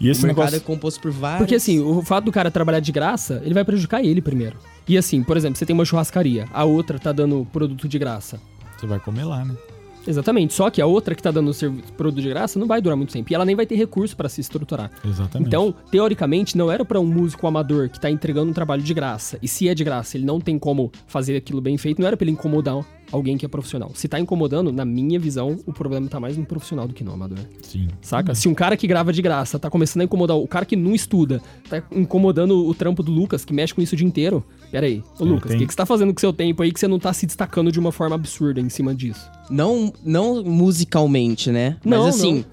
[0.00, 1.38] E esse o mercado negócio é composto por várias...
[1.38, 4.56] Porque assim, o fato do cara trabalhar de graça, ele vai prejudicar ele primeiro.
[4.88, 8.40] E assim, por exemplo, você tem uma churrascaria, a outra tá dando produto de graça.
[8.76, 9.54] você vai comer lá, né?
[10.06, 10.54] Exatamente.
[10.54, 13.12] Só que a outra que tá dando servi- produto de graça não vai durar muito
[13.12, 13.30] tempo.
[13.32, 14.90] E ela nem vai ter recurso pra se estruturar.
[15.04, 15.48] Exatamente.
[15.48, 19.38] Então, teoricamente, não era pra um músico amador que tá entregando um trabalho de graça.
[19.42, 22.16] E se é de graça, ele não tem como fazer aquilo bem feito, não era
[22.16, 22.76] pra ele incomodar
[23.14, 23.90] alguém que é profissional.
[23.94, 27.12] Se tá incomodando, na minha visão, o problema tá mais no profissional do que no
[27.12, 27.38] amador.
[27.62, 27.88] sim.
[28.02, 28.34] Saca?
[28.34, 30.94] Se um cara que grava de graça tá começando a incomodar o cara que não
[30.94, 34.44] estuda, tá incomodando o trampo do Lucas, que mexe com isso o dia inteiro.
[34.70, 35.02] Pera aí.
[35.18, 36.80] Ô, É, Lucas, o tem- que, que você tá fazendo com seu tempo aí que
[36.80, 39.30] você não tá se destacando de uma forma absurda em cima disso?
[39.48, 41.76] Não, não musicalmente, né?
[41.84, 42.44] Não, Mas assim,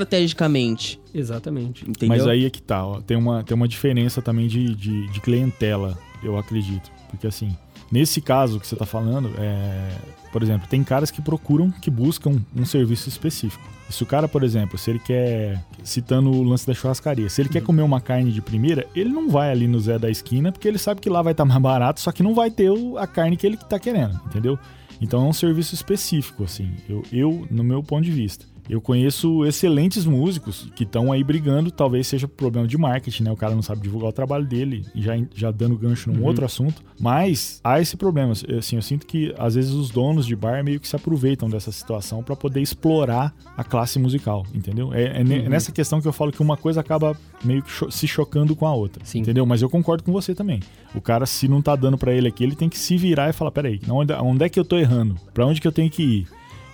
[0.00, 1.82] estrategicamente, Exatamente.
[1.88, 2.08] entendeu?
[2.16, 5.20] Mas aí é que tá, ó, tem uma, tem uma diferença também de, de, de
[5.20, 6.90] clientela, eu acredito.
[7.10, 7.56] Porque assim,
[7.96, 9.90] nesse caso que você tá falando, é,
[10.30, 13.64] por exemplo, tem caras que procuram, que buscam um serviço específico.
[13.88, 17.48] Se o cara, por exemplo, se ele quer, citando o lance da churrascaria, se ele
[17.48, 20.68] quer comer uma carne de primeira, ele não vai ali no Zé da esquina, porque
[20.68, 23.34] ele sabe que lá vai estar mais barato, só que não vai ter a carne
[23.34, 24.58] que ele tá querendo, entendeu?
[25.00, 28.44] Então é um serviço específico, assim, eu, eu no meu ponto de vista.
[28.68, 33.32] Eu conheço excelentes músicos que estão aí brigando, talvez seja problema de marketing, né?
[33.32, 36.44] O cara não sabe divulgar o trabalho dele, e já, já dando gancho num outro
[36.44, 36.82] assunto.
[36.98, 38.32] Mas há esse problema.
[38.58, 41.70] Assim, eu sinto que às vezes os donos de bar meio que se aproveitam dessa
[41.70, 44.92] situação para poder explorar a classe musical, entendeu?
[44.92, 47.90] É, é ne- nessa questão que eu falo que uma coisa acaba meio que cho-
[47.90, 49.20] se chocando com a outra, Sim.
[49.20, 49.44] entendeu?
[49.46, 50.60] Mas eu concordo com você também.
[50.94, 53.32] O cara, se não tá dando para ele aqui, ele tem que se virar e
[53.32, 55.16] falar: peraí, onde, onde é que eu tô errando?
[55.34, 56.26] Para onde que eu tenho que ir?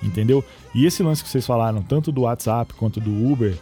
[0.02, 0.44] Entendeu?
[0.74, 3.54] E esse lance que vocês falaram, tanto do WhatsApp quanto do Uber,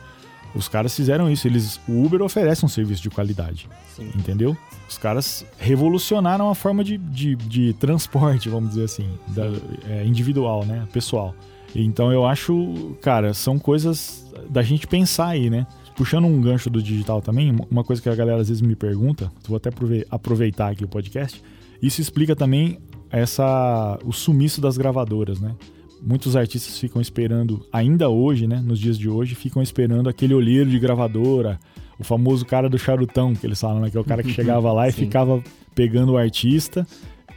[0.54, 1.46] os caras fizeram isso.
[1.46, 3.68] Eles, o Uber oferece um serviço de qualidade.
[4.16, 4.56] Entendeu?
[4.88, 9.50] Os caras revolucionaram a forma de, de, de transporte, vamos dizer assim, da-
[9.88, 10.88] é, individual, né?
[10.92, 11.34] Pessoal.
[11.74, 15.66] Então eu acho, cara, são coisas da gente pensar aí, né?
[15.94, 19.30] Puxando um gancho do digital também, uma coisa que a galera às vezes me pergunta,
[19.46, 21.40] vou até aprove- aproveitar aqui o podcast,
[21.82, 22.78] isso explica também
[23.10, 25.54] essa o sumiço das gravadoras, né?
[26.02, 30.68] Muitos artistas ficam esperando, ainda hoje, né, nos dias de hoje, ficam esperando aquele olheiro
[30.68, 31.58] de gravadora,
[31.98, 34.72] o famoso cara do charutão, que eles falam, né, que é o cara que chegava
[34.72, 35.04] lá e Sim.
[35.04, 35.42] ficava
[35.74, 36.86] pegando o artista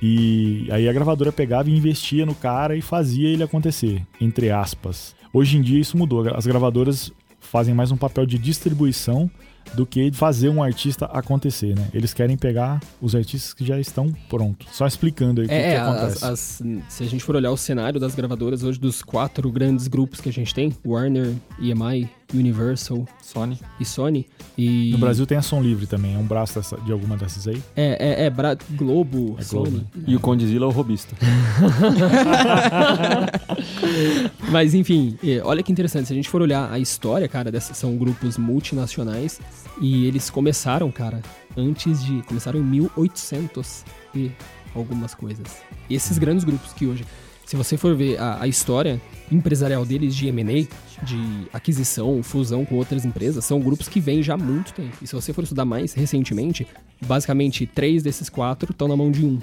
[0.05, 5.15] e aí a gravadora pegava e investia no cara e fazia ele acontecer, entre aspas.
[5.31, 9.31] Hoje em dia isso mudou, as gravadoras fazem mais um papel de distribuição
[9.73, 11.87] do que fazer um artista acontecer, né?
[11.93, 14.67] Eles querem pegar os artistas que já estão prontos.
[14.71, 16.25] Só explicando aí o que, É, que é, acontece.
[16.25, 19.87] as- as- se a gente for olhar o cenário das gravadoras hoje, dos quatro grandes
[19.87, 23.59] grupos que a gente tem, Warner, EMI, Universal Sony.
[23.79, 24.27] e Sony.
[24.57, 27.47] E No Brasil tem a Som Livre também, é um braço dessa- de alguma dessas
[27.47, 27.61] aí.
[27.75, 29.69] É, é, é Bra- Globo, É Sony.
[29.69, 29.85] Globo.
[30.07, 31.15] E o Condizila é o robista.
[34.51, 36.07] Mas enfim, é, olha que interessante.
[36.07, 39.39] Se a gente for olhar a história, cara, dessas são grupos multinacionais
[39.81, 41.21] e eles começaram, cara,
[41.57, 42.21] antes de.
[42.23, 43.83] Começaram em 1800
[44.15, 44.31] e
[44.75, 45.45] algumas coisas.
[45.89, 47.05] Esses grandes grupos que hoje,
[47.45, 49.01] se você for ver a, a história
[49.31, 54.35] empresarial deles de M&A, de aquisição, fusão com outras empresas, são grupos que vêm já
[54.35, 54.95] há muito tempo.
[55.01, 56.67] E se você for estudar mais recentemente,
[57.05, 59.39] basicamente três desses quatro estão na mão de um.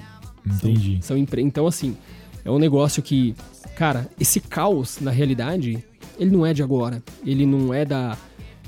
[0.46, 0.98] Entendi.
[1.02, 1.42] São empre...
[1.42, 1.96] Então, assim,
[2.44, 3.34] é um negócio que,
[3.76, 5.84] cara, esse caos, na realidade,
[6.18, 7.02] ele não é de agora.
[7.24, 8.16] Ele não é da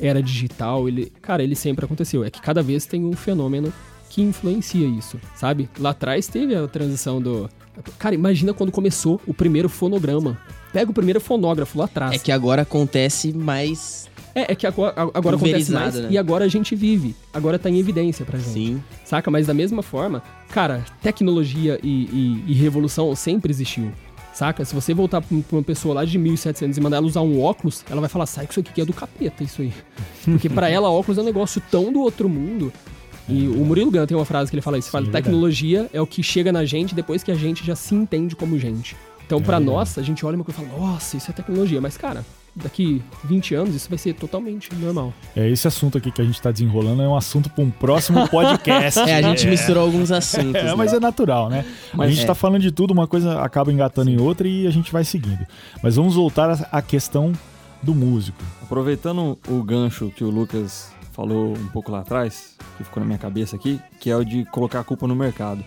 [0.01, 0.89] era digital.
[0.89, 2.25] Ele, cara, ele sempre aconteceu.
[2.25, 3.73] É que cada vez tem um fenômeno
[4.11, 5.69] que influencia isso, sabe?
[5.79, 7.49] Lá atrás teve a transição do.
[7.99, 10.39] Cara, imagina quando começou o primeiro fonograma.
[10.73, 12.15] Pega o primeiro fonógrafo lá atrás.
[12.15, 16.09] É que agora acontece mais É, é que agora, agora acontece mais né?
[16.11, 17.15] e agora a gente vive.
[17.33, 18.51] Agora tá em evidência pra gente.
[18.51, 18.83] Sim.
[19.05, 19.31] Saca?
[19.31, 23.93] Mas da mesma forma, cara, tecnologia e, e- e revolução sempre existiu.
[24.35, 24.65] Saca?
[24.65, 27.85] Se você voltar pra uma pessoa lá de 1700 e mandar ela usar um óculos,
[27.91, 29.73] ela vai falar, sai com isso aqui que é do capeta, isso aí.
[30.25, 32.73] Porque pra ela, óculos é um negócio tão do outro mundo.
[33.33, 35.25] E o Murilo Gun tem uma frase que ele fala isso, fala, Sim, é verdade.
[35.25, 38.59] tecnologia é o que chega na gente depois que a gente já se entende como
[38.59, 38.97] gente.
[39.27, 39.77] Então, pra verdade.
[39.77, 41.81] nós, a gente olha uma coisa e fala, nossa, isso é tecnologia.
[41.81, 45.13] Mas, cara, daqui 20 anos isso vai ser totalmente normal.
[45.35, 48.27] É, esse assunto aqui que a gente tá desenrolando é um assunto para um próximo
[48.29, 49.01] podcast.
[49.01, 50.55] É, a gente misturou alguns assuntos.
[50.55, 50.75] É, né?
[50.75, 51.65] mas é natural, né?
[51.99, 52.27] a gente é.
[52.27, 55.47] tá falando de tudo, uma coisa acaba engatando em outra e a gente vai seguindo.
[55.83, 57.33] Mas vamos voltar à questão
[57.83, 58.43] do músico.
[58.63, 63.19] Aproveitando o gancho que o Lucas falou um pouco lá atrás, que ficou na minha
[63.19, 65.65] cabeça aqui, que é o de colocar a culpa no mercado.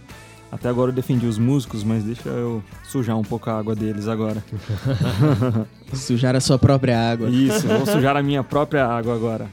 [0.52, 4.08] Até agora eu defendi os músicos, mas deixa eu sujar um pouco a água deles
[4.08, 4.44] agora.
[5.94, 7.30] Sujar a sua própria água.
[7.30, 9.50] Isso, vou sujar a minha própria água agora.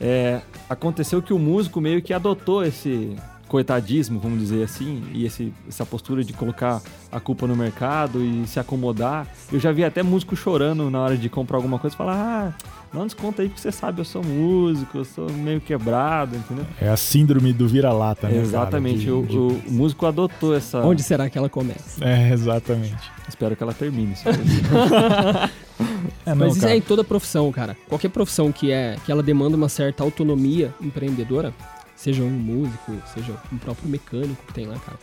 [0.00, 3.16] É, aconteceu que o músico meio que adotou esse
[3.48, 6.80] coitadismo, vamos dizer assim, e esse, essa postura de colocar
[7.10, 9.26] a culpa no mercado e se acomodar.
[9.52, 12.52] Eu já vi até músico chorando na hora de comprar alguma coisa e falar: ah,
[12.92, 16.66] não desconta aí porque você sabe, eu sou músico, eu sou meio quebrado, entendeu?
[16.80, 18.34] É a síndrome do vira-lata, né?
[18.34, 18.44] cara?
[18.44, 20.78] Exatamente, De- o, de- o músico adotou essa.
[20.80, 22.04] Onde será que ela começa?
[22.04, 22.96] É, exatamente.
[23.28, 24.12] Espero que ela termine.
[24.12, 24.24] isso.
[26.26, 26.74] É, não, Mas isso cara.
[26.74, 27.76] é em toda profissão, cara.
[27.88, 31.54] Qualquer profissão que é que ela demanda uma certa autonomia empreendedora,
[31.98, 34.98] seja um músico, seja um próprio mecânico que tem lá, cara.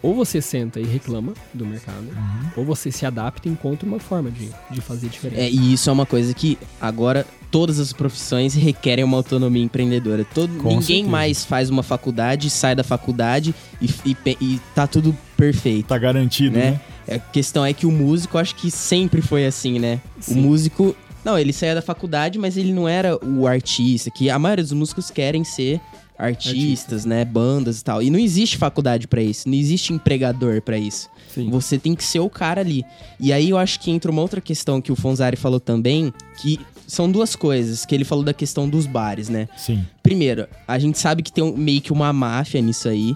[0.00, 2.50] Ou você senta e reclama do mercado, Uhum.
[2.58, 5.40] ou você se adapta e encontra uma forma de, de fazer diferente.
[5.40, 10.24] É, e isso é uma coisa que agora todas as profissões requerem uma autonomia empreendedora.
[10.24, 11.08] Todo, Com ninguém certeza.
[11.10, 15.86] mais faz uma faculdade, sai da faculdade e, e, e tá tudo perfeito.
[15.88, 16.80] Tá garantido, né?
[17.06, 17.16] né?
[17.16, 20.00] A questão é que o músico, acho que sempre foi assim, né?
[20.20, 20.34] Sim.
[20.38, 20.94] O músico.
[21.24, 24.72] Não, ele saía da faculdade, mas ele não era o artista, que a maioria dos
[24.72, 25.80] músicos querem ser
[26.18, 27.24] artistas, né?
[27.24, 28.02] Bandas e tal.
[28.02, 31.08] E não existe faculdade pra isso, não existe empregador pra isso.
[31.32, 31.48] Sim.
[31.50, 32.84] Você tem que ser o cara ali.
[33.20, 36.58] E aí eu acho que entra uma outra questão que o Fonzari falou também, que
[36.86, 39.48] são duas coisas, que ele falou da questão dos bares, né?
[39.56, 39.84] Sim.
[40.02, 43.14] Primeiro, a gente sabe que tem um- meio que uma máfia nisso aí.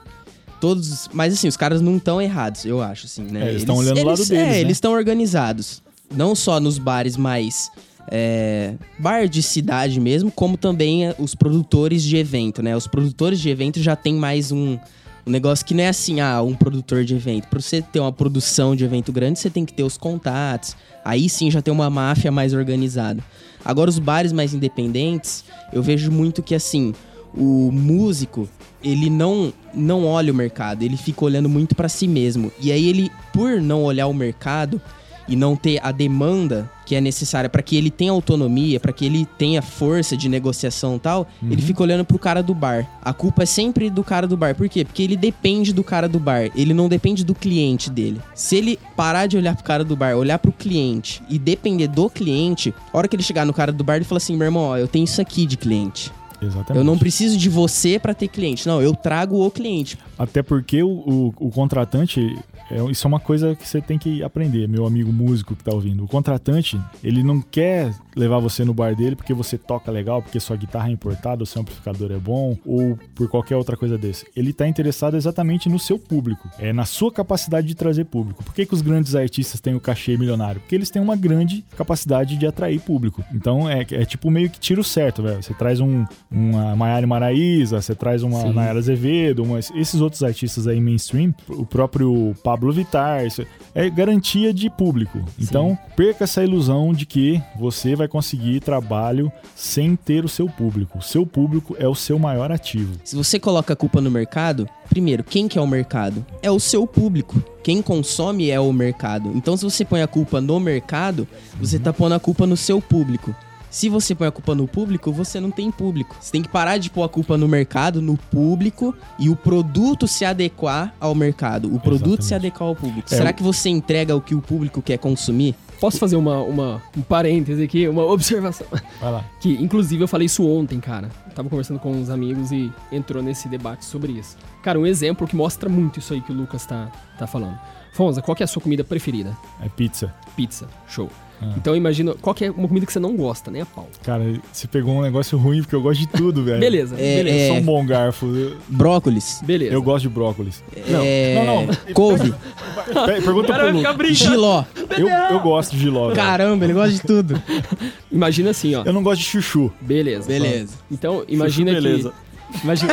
[0.61, 3.47] Todos, mas assim, os caras não estão errados, eu acho, assim, né?
[3.47, 4.61] É, eles tão olhando o lado eles- deles, É, né?
[4.61, 5.83] eles estão organizados.
[6.15, 7.71] Não só nos bares mais.
[8.11, 12.77] É, bar de cidade mesmo, como também é, os produtores de evento, né?
[12.77, 14.79] Os produtores de evento já tem mais um,
[15.27, 17.49] um negócio que não é assim, ah, um produtor de evento.
[17.49, 20.77] Pra você ter uma produção de evento grande, você tem que ter os contatos.
[21.05, 23.23] Aí sim já tem uma máfia mais organizada.
[23.65, 26.93] Agora, os bares mais independentes, eu vejo muito que assim,
[27.35, 28.49] o músico,
[28.83, 32.51] ele não, não olha o mercado, ele fica olhando muito pra si mesmo.
[32.61, 34.81] E aí ele, por não olhar o mercado
[35.29, 39.07] e não ter a demanda que é necessária pra que ele tenha autonomia, pra que
[39.07, 42.87] ele tenha força de negociação e tal, ele fica olhando pro cara do bar.
[43.03, 44.55] A culpa é sempre do cara do bar.
[44.55, 44.85] Por quê?
[44.85, 48.21] Porque ele depende do cara do bar, ele não depende do cliente dele.
[48.35, 52.11] Se ele parar de olhar pro cara do bar, olhar pro cliente e depender do
[52.11, 54.65] cliente, a hora que ele chegar no cara do bar, ele fala assim: "Meu irmão,
[54.65, 56.13] ó, eu tenho isso aqui de cliente.
[56.43, 56.77] Exatamente.
[56.77, 58.67] Eu não preciso de você pra ter cliente.
[58.67, 59.97] Não, eu trago o cliente.
[60.19, 62.37] Até porque o, o, o contratante,
[62.73, 65.75] é, isso é uma coisa que você tem que aprender, meu amigo músico que tá
[65.75, 66.05] ouvindo.
[66.05, 70.41] O contratante, ele não quer levar você no bar dele porque você toca legal, porque
[70.41, 74.27] sua guitarra é importada, o seu amplificador é bom, ou por qualquer outra coisa desse.
[74.37, 78.45] Ele tá interessado exatamente no seu público, é na sua capacidade de trazer público.
[78.45, 80.61] Por que, que os grandes artistas têm o cachê milionário?
[80.61, 83.25] Porque eles têm uma grande capacidade de atrair público.
[83.33, 85.43] Então é, é tipo meio que tiro certo, velho.
[85.43, 88.53] Você traz um, uma Maiara Maraíza, você traz uma Sim.
[88.53, 93.45] Nayara Azevedo, umas, esses outros artistas aí mainstream, o próprio Pablo Vittar, isso
[93.75, 95.19] é garantia de público.
[95.41, 100.99] Então, perca essa ilusão de que você vai conseguir trabalho sem ter o seu público.
[100.99, 102.95] O seu público é o seu maior ativo.
[103.05, 106.25] Se você coloca a culpa no mercado, primeiro, quem que é o mercado?
[106.43, 107.43] É o seu público.
[107.63, 109.31] Quem consome é o mercado.
[109.35, 111.27] Então, se você põe a culpa no mercado,
[111.61, 113.35] você tá pondo a culpa no seu público.
[113.71, 116.15] Se você põe a culpa no público, você não tem público.
[116.21, 120.07] Você tem que parar de pôr a culpa no mercado, no público, e o produto
[120.07, 121.75] se adequar ao mercado.
[121.75, 122.49] O produto se Exatamente.
[122.49, 123.09] adequar ao público.
[123.11, 125.55] É, Será o- que você entrega o que o público quer consumir?
[125.83, 128.69] Posso fazer uma, uma, um parêntese aqui, uma observação?
[129.01, 129.25] Vai lá.
[129.41, 131.11] Que, inclusive, eu falei isso ontem, cara.
[131.27, 134.37] Eu tava conversando com uns amigos e entrou nesse debate sobre isso.
[134.63, 137.59] Cara, um exemplo que mostra muito isso aí que o Lucas tá, tá falando.
[137.95, 139.37] Fonza, qual que é a sua comida preferida?
[139.61, 140.15] É pizza.
[140.37, 140.69] Pizza.
[140.87, 141.11] Show.
[141.43, 141.55] Ah.
[141.57, 143.89] Então imagina, qual que é uma comida que você não gosta, nem a pau.
[144.05, 144.23] Cara,
[144.53, 146.61] você pegou um negócio ruim porque eu gosto de tudo, velho.
[146.61, 147.37] Beleza, É, beleza.
[147.37, 147.49] Eu é.
[147.49, 148.27] sou um bom garfo.
[148.27, 149.41] Eu, Brócolis.
[149.45, 149.73] Beleza.
[149.75, 150.63] eu gosto de brócolis.
[150.77, 151.35] É...
[151.35, 151.75] Não, não.
[151.95, 152.31] Couve.
[152.33, 153.97] Pe- Pergunta O cara pro vai ficar Lu.
[153.97, 154.15] brincando.
[154.15, 154.65] Giló.
[154.97, 156.05] Eu, eu gosto de giló.
[156.05, 156.17] velho.
[156.17, 157.43] Caramba, ele gosta de tudo.
[158.11, 158.83] Imagina assim, ó.
[158.85, 159.73] Eu não gosto de chuchu.
[159.81, 160.29] Beleza.
[160.29, 160.75] Beleza.
[160.91, 162.13] Então, imagina Chuchu, beleza.
[162.53, 162.63] que...
[162.65, 162.93] Imagina,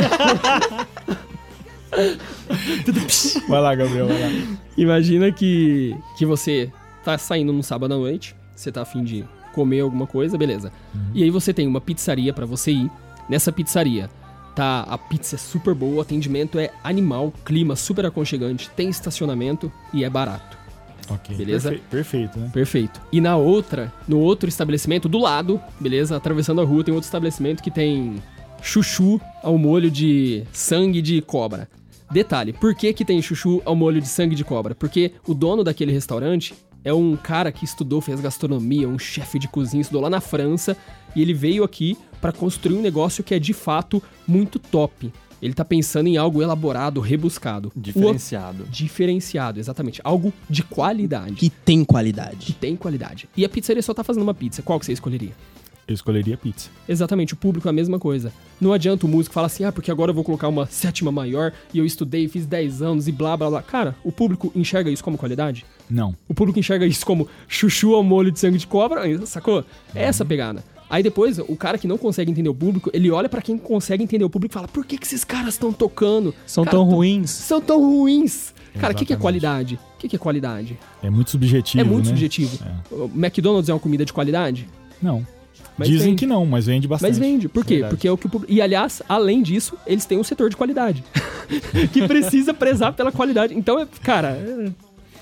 [3.48, 4.30] Vai lá, Gabriel, vai lá.
[4.78, 6.72] imagina que, que você
[7.04, 10.72] tá saindo num sábado à noite, você tá afim de comer alguma coisa, beleza.
[11.14, 12.92] E aí você tem uma pizzaria pra você ir.
[13.28, 14.10] Nessa pizzaria,
[14.56, 19.72] tá a pizza é super boa, o atendimento é animal, clima super aconchegante, tem estacionamento
[19.94, 20.58] e é barato.
[21.10, 21.36] Ok.
[21.36, 21.70] Beleza?
[21.70, 22.50] Perfe- perfeito, né?
[22.54, 23.02] Perfeito.
[23.12, 26.16] E na outra, no outro estabelecimento, do lado, beleza?
[26.16, 28.22] Atravessando a rua, tem outro estabelecimento que tem
[28.62, 31.68] chuchu ao molho de sangue de cobra.
[32.12, 34.74] Detalhe, por que que tem chuchu ao molho de sangue de cobra?
[34.76, 36.54] Porque o dono daquele restaurante
[36.84, 40.76] é um cara que estudou, fez gastronomia, um chefe de cozinha, estudou lá na França,
[41.16, 45.12] e ele veio aqui pra construir um negócio que é de fato muito top.
[45.42, 47.72] Ele tá pensando em algo elaborado, rebuscado.
[47.74, 48.66] O- Diferenciado.
[48.70, 50.02] diferenciado, exatamente.
[50.04, 52.54] Algo de qualidade Que tem que qualidade.
[52.60, 53.30] tem qualidade.
[53.38, 54.62] E a pizzaria só tá fazendo uma pizza.
[54.62, 55.32] Qual que você escolheria?
[55.90, 56.70] Eu escolheria pizza.
[56.88, 58.32] Exatamente, o público é a mesma coisa.
[58.62, 61.52] Não adianta o músico falar assim, ah, porque agora eu vou colocar uma sétima maior
[61.74, 63.64] e eu estudei, fiz 10 anos e blá blá blá.
[63.64, 65.66] Cara, o público enxerga isso como qualidade?
[65.90, 66.16] Não.
[66.28, 69.66] O público enxerga isso como chuchu ao molho de sangue de cobra, sacou?
[69.96, 70.64] É essa a pegada.
[70.88, 74.04] Aí depois, o cara que não consegue entender o público, ele olha pra quem consegue
[74.04, 76.36] entender o público e fala: por que, que esses caras estão tocando?
[76.46, 77.32] São Cara, tão ruins.
[77.32, 78.54] São tão ruins.
[78.80, 79.22] Cara, o que, que é Exatamente.
[79.22, 79.80] qualidade?
[79.96, 80.80] O que, que é qualidade?
[81.02, 82.10] É muito subjetivo, é muito né?
[82.12, 82.60] subjetivo.
[82.92, 84.68] O McDonald's é uma comida de qualidade?
[85.02, 85.26] Não.
[85.80, 86.20] Mas Dizem vende.
[86.20, 87.10] que não, mas vende bastante.
[87.12, 87.48] Mas vende.
[87.48, 87.76] Por quê?
[87.76, 87.96] Verdade.
[87.96, 88.54] Porque é o que o público.
[88.54, 91.04] E aliás, além disso, eles têm um setor de qualidade.
[91.94, 93.56] que precisa prezar pela qualidade.
[93.58, 94.30] Então, é, cara.
[94.30, 94.72] É...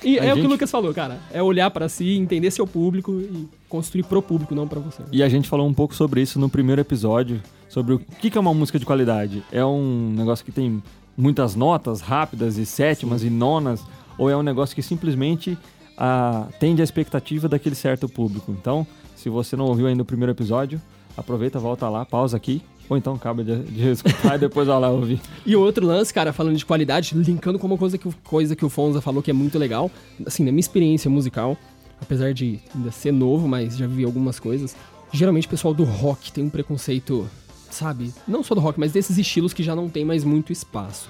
[0.03, 1.19] E A é o que gente- o Lucas falou, cara.
[1.31, 5.03] É olhar pra si, entender seu público e construir pro público, não pra você.
[5.11, 8.41] E a gente falou um pouco sobre isso no primeiro episódio, sobre o que é
[8.41, 9.43] uma música de qualidade.
[9.51, 10.81] É um negócio que tem
[11.17, 13.83] muitas notas rápidas e sétimas e nonas,
[14.19, 15.57] ou é um negócio que simplesmente
[15.97, 18.51] ah, atende a expectativa daquele certo público.
[18.51, 18.85] Então,
[19.17, 20.81] se você não ouviu ainda o primeiro episódio,
[21.17, 24.89] aproveita, volta lá, pausa aqui, ou então acaba de, de escutar e depois vai lá
[24.89, 25.19] ouvir.
[25.45, 28.69] E outro lance, cara, falando de qualidade, linkando com uma coisa que, coisa que o
[28.69, 29.91] Fonza falou que é muito legal.
[30.25, 31.57] Assim, na minha experiência musical,
[31.99, 34.75] apesar de ainda ser novo, mas já vivi algumas coisas.
[35.11, 37.27] Geralmente o pessoal do rock tem um preconceito,
[37.69, 38.13] sabe?
[38.27, 41.09] Não só do rock, mas desses estilos que já não tem mais muito espaço.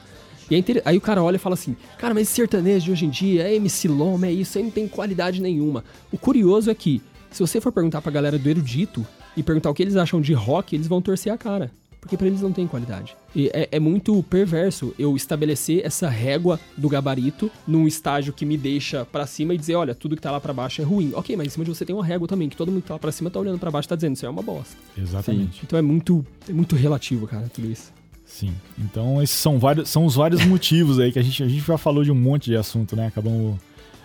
[0.49, 3.05] E é inter- aí o cara olha e fala assim: Cara, mas sertanejo de hoje
[3.05, 5.84] em dia é MC Loma, é isso, aí não tem qualidade nenhuma.
[6.12, 7.01] O curioso é que,
[7.32, 9.06] se você for perguntar pra galera do erudito
[9.36, 11.72] e perguntar o que eles acham de rock, eles vão torcer a cara.
[12.00, 13.16] Porque pra eles não tem qualidade.
[13.36, 18.58] E é, é muito perverso eu estabelecer essa régua do gabarito num estágio que me
[18.58, 21.12] deixa pra cima e dizer, olha, tudo que tá lá pra baixo é ruim.
[21.14, 22.94] Ok, mas em cima de você tem uma régua também, que todo mundo que tá
[22.94, 24.78] lá pra cima tá olhando pra baixo e tá dizendo, isso é uma bosta.
[24.98, 25.62] Exatamente.
[25.64, 27.92] Então é muito, é muito relativo, cara, tudo isso.
[28.26, 28.54] Sim.
[28.78, 31.78] Então, esses são, vários, são os vários motivos aí que a gente, a gente já
[31.78, 33.08] falou de um monte de assunto, né?
[33.08, 33.58] Acabamos.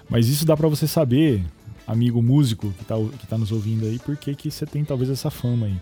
[0.08, 1.42] Mas isso dá pra você saber,
[1.86, 5.30] amigo músico que tá, que tá nos ouvindo aí, por que você tem talvez essa
[5.30, 5.76] fama aí.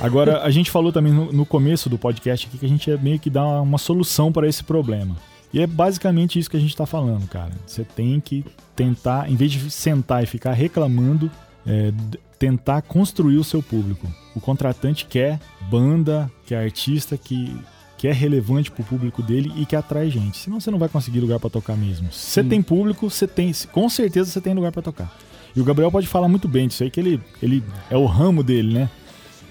[0.00, 2.96] Agora, a gente falou também no, no começo do podcast aqui que a gente é
[2.96, 5.16] meio que dá uma solução para esse problema.
[5.52, 7.50] E é basicamente isso que a gente tá falando, cara.
[7.66, 8.44] Você tem que
[8.76, 11.30] tentar, em vez de sentar e ficar reclamando,
[11.66, 11.92] é,
[12.38, 14.06] tentar construir o seu público.
[14.34, 17.56] O contratante quer banda, quer artista que,
[17.98, 20.38] que é relevante pro público dele e que atrai gente.
[20.38, 22.12] Senão você não vai conseguir lugar para tocar mesmo.
[22.12, 25.12] Se você tem público, você tem, com certeza você tem lugar para tocar.
[25.54, 28.42] E o Gabriel pode falar muito bem disso aí, que ele, ele é o ramo
[28.42, 28.90] dele, né?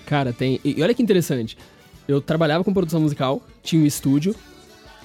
[0.05, 0.59] Cara, tem.
[0.63, 1.57] E olha que interessante.
[2.07, 4.35] Eu trabalhava com produção musical, tinha um estúdio,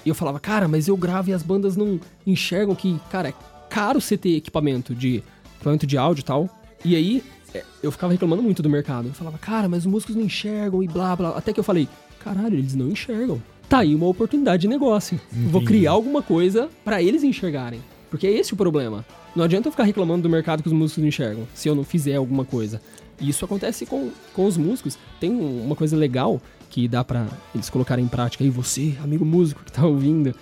[0.05, 3.33] e eu falava, cara, mas eu gravo e as bandas não enxergam que, cara, é
[3.69, 5.23] caro você ter equipamento de
[5.55, 6.49] equipamento de áudio e tal.
[6.83, 7.23] E aí,
[7.53, 9.07] é, eu ficava reclamando muito do mercado.
[9.07, 11.29] Eu falava, cara, mas os músicos não enxergam e blá blá.
[11.29, 11.87] Até que eu falei,
[12.19, 13.41] caralho, eles não enxergam.
[13.67, 15.19] Tá aí uma oportunidade de negócio.
[15.33, 15.65] Eu Vou Entendi.
[15.65, 17.81] criar alguma coisa pra eles enxergarem.
[18.11, 19.03] Porque é esse o problema.
[19.35, 21.83] Não adianta eu ficar reclamando do mercado que os músicos não enxergam, se eu não
[21.83, 22.81] fizer alguma coisa.
[23.19, 24.97] E isso acontece com, com os músicos.
[25.19, 29.25] Tem um- uma coisa legal que dá pra eles colocarem em prática aí, você, amigo
[29.25, 30.33] músico que tá ouvindo,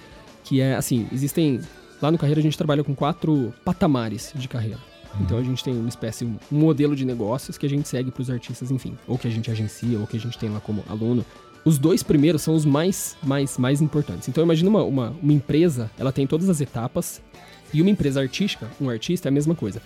[0.44, 1.60] que é assim, existem.
[2.02, 4.78] Lá no Carreira a gente trabalha com quatro patamares de carreira.
[5.22, 8.30] Então a gente tem uma espécie, um modelo de negócios que a gente segue pros
[8.30, 8.98] artistas, enfim.
[9.08, 11.24] Ou que a gente agencia, ou que a gente tem lá como aluno.
[11.64, 14.28] Os dois primeiros são os mais, mais, mais importantes.
[14.28, 17.22] Então imagina uma, uma, uma empresa, ela tem todas as etapas,
[17.74, 19.82] e uma empresa artística, um artista, é a mesma coisa.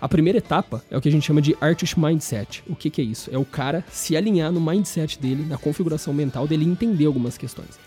[0.00, 2.62] A primeira etapa é o que a gente chama de artist mindset.
[2.68, 3.30] O que, que é isso?
[3.32, 7.78] É o cara se alinhar no mindset dele, na configuração mental dele entender algumas questões.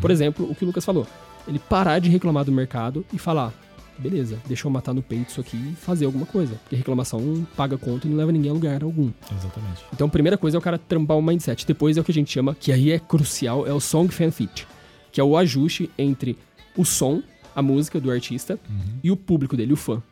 [0.00, 1.06] Por exemplo, o que o Lucas falou.
[1.46, 3.52] Ele parar de reclamar do mercado e falar:
[3.98, 6.54] beleza, deixa eu matar no peito isso aqui e fazer alguma coisa.
[6.62, 9.10] Porque reclamação paga conta e não leva ninguém a lugar algum.
[9.30, 9.84] Exatamente.
[9.92, 11.66] Então, a primeira coisa é o cara trampar o mindset.
[11.66, 14.30] Depois é o que a gente chama, que aí é crucial, é o song fan
[14.30, 14.66] fit,
[15.12, 16.38] que é o ajuste entre
[16.76, 17.22] o som,
[17.54, 18.58] a música do artista
[19.02, 20.02] e o público dele, o fã,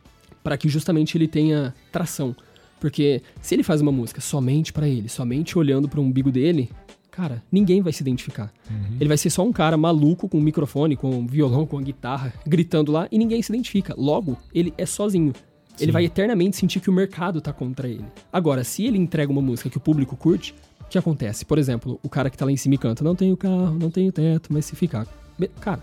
[0.43, 2.35] para que justamente ele tenha tração.
[2.81, 6.69] Porque se ele faz uma música somente pra ele, somente olhando pro umbigo dele,
[7.13, 8.53] cara, ninguém vai se identificar.
[8.99, 11.83] Ele vai ser só um cara maluco com um microfone, com um violão, com uma
[11.83, 13.95] guitarra, gritando lá e ninguém se identifica.
[13.97, 15.33] Logo, ele é sozinho.
[15.79, 15.93] Ele Sim.
[15.93, 18.05] vai eternamente sentir que o mercado tá contra ele.
[18.33, 21.45] Agora, se ele entrega uma música que o público curte, o que acontece?
[21.45, 23.91] Por exemplo, o cara que tá lá em cima e canta: Não tenho carro, não
[23.91, 25.07] tenho teto, mas se ficar.
[25.61, 25.83] Cara,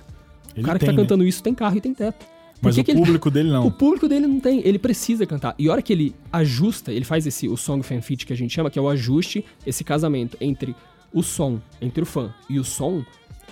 [0.55, 1.03] Ele o cara que tem, tá né?
[1.07, 2.25] cantando isso tem carro e tem teto.
[2.61, 3.65] Por Mas que o que ele- público dele não.
[3.67, 5.55] o público dele não tem, ele precisa cantar.
[5.57, 8.35] E a hora que ele ajusta, ele faz esse o song fan fit que a
[8.35, 10.75] gente chama, que é o ajuste, esse casamento entre
[11.13, 13.03] o som, entre o fã e o som,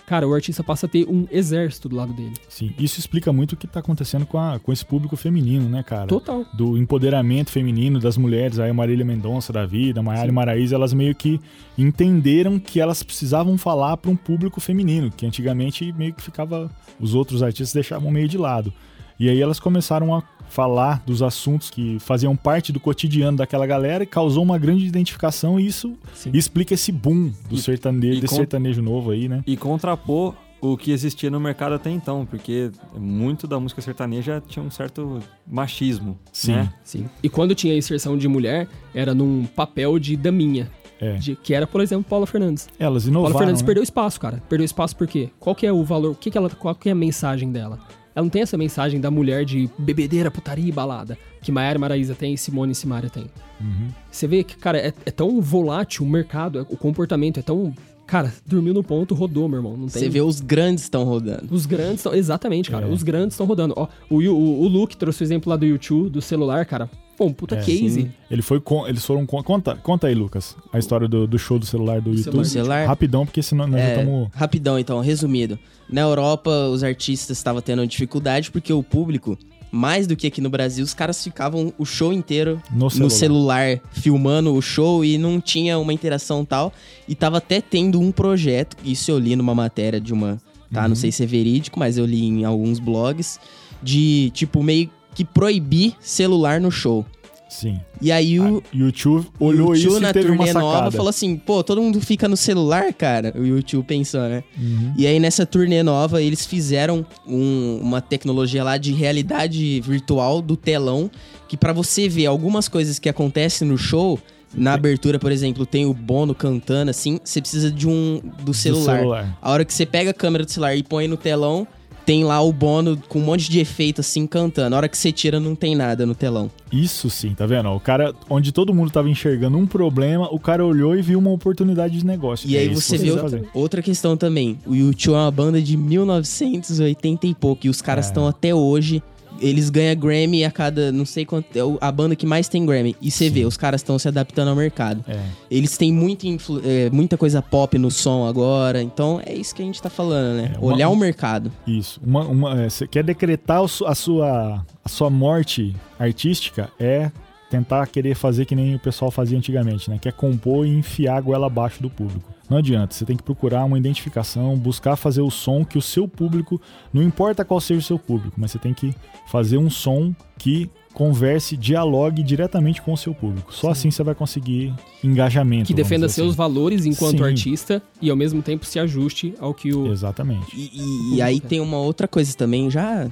[0.08, 2.34] cara, o artista passa a ter um exército do lado dele.
[2.49, 5.84] Sim, isso explica muito o que tá acontecendo com, a- com esse público feminino, né,
[5.84, 6.08] cara?
[6.08, 6.43] Total.
[6.53, 10.74] do empoderamento feminino das mulheres, aí a Marília Mendonça da vida, a Maiara e Maraíza,
[10.76, 11.39] elas meio que
[11.78, 17.14] entenderam que elas precisavam falar para um público feminino, que antigamente meio que ficava os
[17.14, 18.74] outros artistas deixavam meio de lado.
[19.20, 24.03] E aí elas começaram a falar dos assuntos que faziam parte do cotidiano daquela galera
[24.03, 26.32] e causou uma grande identificação e isso Sim.
[26.34, 29.43] explica esse boom do E- sertanejo, e desse sertanejo novo aí, né?
[29.45, 34.63] E contrapor o que existia no mercado até então, porque muito da música sertaneja tinha
[34.63, 36.53] um certo machismo, Sim.
[36.53, 36.74] né?
[36.84, 37.05] Sim.
[37.22, 40.70] E quando tinha inserção de mulher, era num papel de daminha.
[40.99, 41.13] É.
[41.13, 42.68] de- que era, por exemplo, Paula Fernandes.
[42.80, 43.65] Elas Paula inovaram, Fernandes né?
[43.68, 44.41] perdeu espaço, cara.
[44.49, 45.30] Perdeu espaço por quê?
[45.39, 46.13] Qual que é o valor?
[46.13, 47.78] O que que ela, qual que é a mensagem dela?
[48.18, 52.15] Ela não tem essa mensagem da mulher de bebedeira, putaria e balada que Maiara Maraíza
[52.15, 53.26] tem e Simone e Simaria tem.
[53.61, 53.89] Uhum.
[54.09, 57.72] Você vê que, cara, é, é tão volátil o mercado, é- o comportamento é tão.
[58.07, 59.74] Cara, dormiu no ponto, rodou, meu irmão.
[59.78, 60.01] Não tem.
[60.01, 61.53] Você vê os grandes estão rodando.
[61.53, 62.11] Os grandes estão.
[62.15, 62.88] Exatamente, cara.
[62.88, 62.89] É.
[62.89, 63.76] Os grandes estão rodando.
[63.78, 66.89] Ó, o, o, o Luke trouxe o exemplo lá do YouTube, do celular, cara.
[67.18, 67.89] Pô, um puta É, case.
[67.89, 68.11] sim.
[68.30, 71.57] Ele foi com, eles foram com, conta, conta aí, Lucas, a história do, do show
[71.57, 72.26] do celular do YouTube.
[72.26, 72.45] celular.
[72.45, 72.86] celular?
[72.88, 75.57] Rapidão, porque senão nós já É, estamos rapidão, então, resumido.
[75.89, 79.36] Na Europa, os artistas estavam tendo dificuldade porque o público,
[79.72, 83.03] mais do que aqui no Brasil, os caras ficavam o show inteiro no celular.
[83.05, 86.72] no celular filmando o show e não tinha uma interação tal.
[87.07, 90.39] E tava até tendo um projeto, isso eu li numa matéria de uma.
[90.72, 90.89] Tá, Uhum.
[90.89, 93.39] não sei se é verídico, mas eu li em alguns blogs.
[93.82, 97.03] De, tipo, meio que proibir celular no show.
[97.49, 97.80] Sim.
[97.99, 98.61] E aí o.
[98.72, 100.65] YouTube olhou isso YouTube e na teve uma turnê sacada.
[100.76, 103.34] nova falou assim: pô, todo mundo fica no celular, cara.
[103.36, 104.43] O YouTube pensou, né?
[104.59, 104.93] Uhum.
[104.95, 110.55] E aí nessa turnê nova eles fizeram um- uma tecnologia lá de realidade virtual do
[110.55, 111.09] telão,
[111.47, 114.20] que pra você ver algumas coisas que acontecem no show,
[114.53, 118.53] na abertura, por exemplo, tem o Bono cantando assim, você precisa de um do Do
[118.53, 118.97] celular.
[118.99, 119.38] celular.
[119.41, 121.65] A hora que você pega a câmera do celular e põe no telão,
[122.08, 124.74] tem lá o Bono com um monte de efeito assim cantando.
[124.74, 126.49] A hora que você tira não tem nada no telão.
[126.72, 127.68] Isso sim, tá vendo?
[127.70, 131.32] O cara, onde todo mundo tava enxergando um problema, o cara olhou e viu uma
[131.32, 132.49] oportunidade de negócio.
[132.49, 134.58] E É aí você vê outra, outra questão também.
[134.66, 137.68] O YouTube é uma banda de 1980 e pouco.
[137.68, 138.08] E os caras É.
[138.10, 139.03] estão até hoje.
[139.40, 140.92] Eles ganham Grammy a cada.
[140.92, 141.48] Não sei quanto.
[141.58, 142.96] É a banda que mais tem Grammy.
[143.02, 145.04] E você vê, os caras estão se adaptando ao mercado.
[145.08, 145.20] É.
[145.50, 148.82] Eles têm muito influ- é, muita coisa pop no som agora.
[148.82, 150.52] Então é isso que a gente tá falando, né?
[150.56, 151.52] É, uma- Olhar o mercado.
[151.66, 152.00] Isso.
[152.06, 157.12] Uma, uma, é, você quer decretar a sua, a sua morte artística é
[157.50, 159.98] tentar querer fazer que nem o pessoal fazia antigamente, né?
[160.00, 162.30] Que é compor e enfiar a goela abaixo do público.
[162.50, 166.08] Não adianta, você tem que procurar uma identificação, buscar fazer o som que o seu
[166.08, 166.62] público,
[166.93, 168.93] não importa qual seja o seu público, mas você tem que
[169.30, 173.54] fazer um som que converse, dialogue diretamente com o seu público.
[173.54, 174.74] Só assim você vai conseguir
[175.04, 175.68] engajamento.
[175.68, 176.38] Que defenda seus assim.
[176.38, 177.24] valores enquanto Sim.
[177.24, 179.91] artista e ao mesmo tempo se ajuste ao que o.
[179.91, 180.48] Exatamente.
[180.56, 183.08] E, e- e aí tem uma outra coisa também, já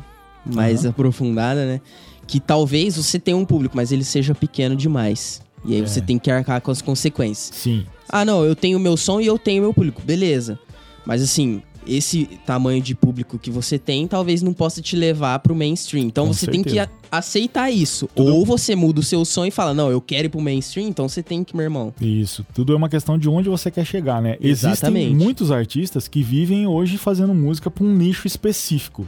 [0.46, 1.82] mais aprofundada, né?
[2.28, 5.42] Que talvez você tenha um público, mas ele seja pequeno demais.
[5.64, 5.86] E aí É.
[5.88, 7.56] você tem que arcar com as consequências.
[7.58, 7.86] Sim.
[8.10, 10.60] Ah, não, eu tenho meu som e eu tenho meu público, beleza.
[11.06, 15.56] Mas assim, esse tamanho de público que você tem, talvez não possa te levar pro
[15.56, 16.06] mainstream.
[16.06, 16.92] Então Com você tem que certeza.
[17.12, 18.08] a- aceitar isso.
[18.16, 20.88] Tudo- Ou você muda o seu som e fala, não, eu quero ir pro mainstream,
[20.88, 21.94] então você tem que, meu irmão.
[22.02, 24.36] Isso, tudo é uma questão de onde você quer chegar, né?
[24.42, 25.06] Exatamente.
[25.06, 29.08] Existem muitos artistas que vivem hoje fazendo música para um nicho específico,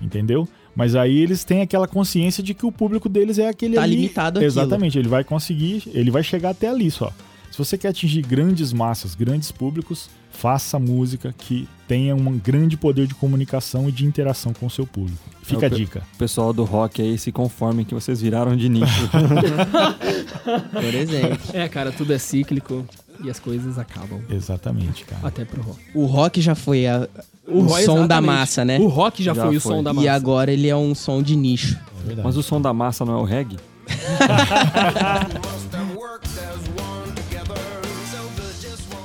[0.00, 0.48] entendeu?
[0.74, 3.94] Mas aí eles têm aquela consciência de que o público deles é aquele Tá ali.
[3.96, 4.42] limitado.
[4.42, 7.12] Exatamente, ele vai conseguir, ele vai chegar até ali só.
[7.50, 13.06] Se você quer atingir grandes massas, grandes públicos, faça música que tenha um grande poder
[13.06, 15.22] de comunicação e de interação com o seu público.
[15.40, 16.02] Fica É a dica.
[16.14, 19.08] O pessoal do rock aí se conformem que vocês viraram de nicho.
[20.72, 21.38] Por exemplo.
[21.52, 22.84] É, cara, tudo é cíclico
[23.22, 24.20] e as coisas acabam.
[24.28, 25.26] Exatamente, cara.
[25.26, 25.78] Até pro rock.
[25.94, 27.08] o rock já foi a-
[27.46, 28.26] O som da exatamente.
[28.26, 28.78] massa, né?
[28.78, 29.72] O rock já, Já foi, o foi.
[29.76, 30.06] som da massa.
[30.06, 31.78] E agora ele é um som de nicho.
[32.08, 32.22] É.
[32.22, 33.56] Mas o som da massa não é o reggae?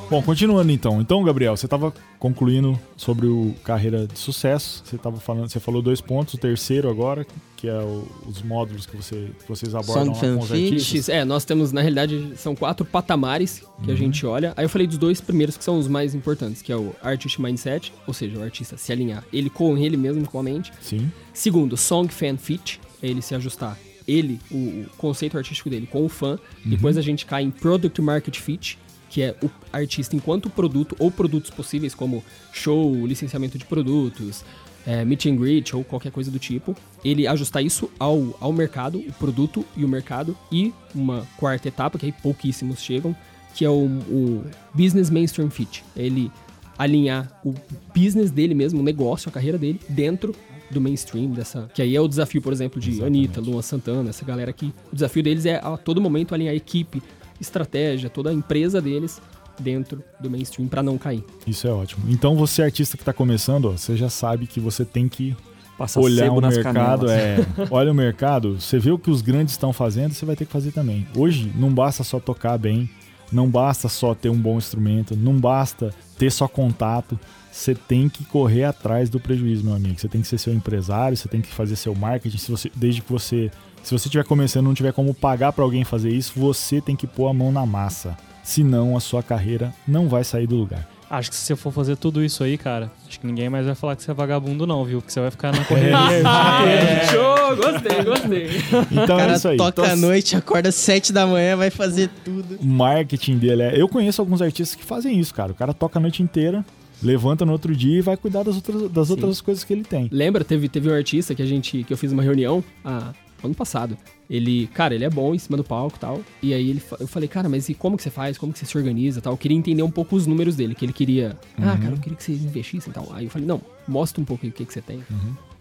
[0.09, 0.99] Bom, continuando então.
[0.99, 4.81] Então, Gabriel, você estava concluindo sobre o carreira de sucesso.
[4.83, 6.33] Você tava falando, você falou dois pontos.
[6.33, 10.37] O terceiro agora, que é o- os módulos que, você, que vocês abordam Song lá
[10.37, 11.09] com os artistas.
[11.09, 14.51] É, nós temos, na realidade, são quatro patamares que a gente olha.
[14.57, 17.39] Aí eu falei dos dois primeiros que são os mais importantes, que é o Artist
[17.39, 20.73] Mindset, ou seja, o artista se alinhar ele com ele mesmo, com a mente.
[20.81, 21.11] Sim.
[21.35, 26.03] Segundo, Song Fan Fit, é ele se ajustar, ele, o, o conceito artístico dele com
[26.03, 26.39] o fã.
[26.65, 28.79] Depois a gente cai em Product Market Fit,
[29.09, 34.43] que é o artista enquanto produto ou produtos possíveis, como show, licenciamento de produtos,
[34.85, 36.75] é, meet and greet ou qualquer coisa do tipo.
[37.03, 40.37] Ele ajustar isso ao, ao mercado, o produto e o mercado.
[40.51, 43.15] E uma quarta etapa, que aí pouquíssimos chegam,
[43.55, 44.43] que é o, o
[44.73, 45.83] Business Mainstream Fit.
[45.95, 46.31] É Ele
[46.77, 47.53] alinhar o
[47.93, 50.33] business dele mesmo, o negócio, a carreira dele, dentro
[50.71, 51.69] do mainstream dessa.
[51.73, 54.73] Que aí é o desafio, por exemplo, de Anitta, Luan Santana, essa galera aqui.
[54.91, 57.01] O desafio deles é a todo momento alinhar a equipe,
[57.39, 59.21] estratégia, toda a empresa deles
[59.59, 61.23] dentro do mainstream pra não cair.
[61.45, 62.05] Isso é ótimo.
[62.09, 65.35] Então, você, artista que está começando, ó, você já sabe que você tem que
[65.77, 67.05] Passar olhar o mercado.
[67.05, 67.11] canelas.
[67.11, 67.37] É,
[67.71, 70.51] olha o mercado, você vê o que os grandes estão fazendo, você vai ter que
[70.51, 71.07] fazer também.
[71.15, 72.89] Hoje, não basta só tocar bem,
[73.31, 77.17] não basta só ter um bom instrumento, não basta ter só contato.
[77.51, 79.99] Você tem que correr atrás do prejuízo, meu amigo.
[79.99, 82.37] Você tem que ser seu empresário, você tem que fazer seu marketing.
[82.37, 83.49] Se você, desde que você,
[83.83, 86.95] se você estiver começando, e não tiver como pagar para alguém fazer isso, você tem
[86.95, 88.17] que pôr a mão na massa.
[88.43, 90.87] Senão a sua carreira não vai sair do lugar.
[91.09, 93.73] Acho que se você for fazer tudo isso aí, cara, acho que ninguém mais vai
[93.73, 94.99] falar que você é vagabundo, não, viu?
[95.01, 95.95] Porque você vai ficar na correria.
[95.97, 97.07] É.
[97.07, 97.55] Show!
[97.55, 98.47] Gostei, gostei.
[98.91, 99.57] Então O é cara isso aí.
[99.57, 102.57] toca Então, à noite, acorda às sete da manhã, vai fazer tudo.
[102.61, 103.81] o marketing dele é.
[103.81, 105.51] Eu conheço alguns artistas que fazem isso, cara.
[105.51, 106.63] O cara toca a noite inteira,
[107.01, 110.09] levanta no outro dia e vai cuidar das outras, das outras coisas que ele tem.
[110.11, 113.13] Lembra, teve, teve um artista que a gente que eu fiz uma reunião ah,
[113.47, 113.97] ano passado.
[114.29, 116.21] Ele, cara, ele é bom em cima do palco e tal.
[116.41, 118.37] E aí ele, eu falei, cara, mas e como que você faz?
[118.37, 119.33] Como que você se organiza tal?
[119.33, 121.37] Eu queria entender um pouco os números dele, que ele queria.
[121.57, 123.07] Ah, cara, eu queria que você investisse e tal.
[123.11, 125.03] Aí eu falei, não, mostra um pouco o que, que você tem.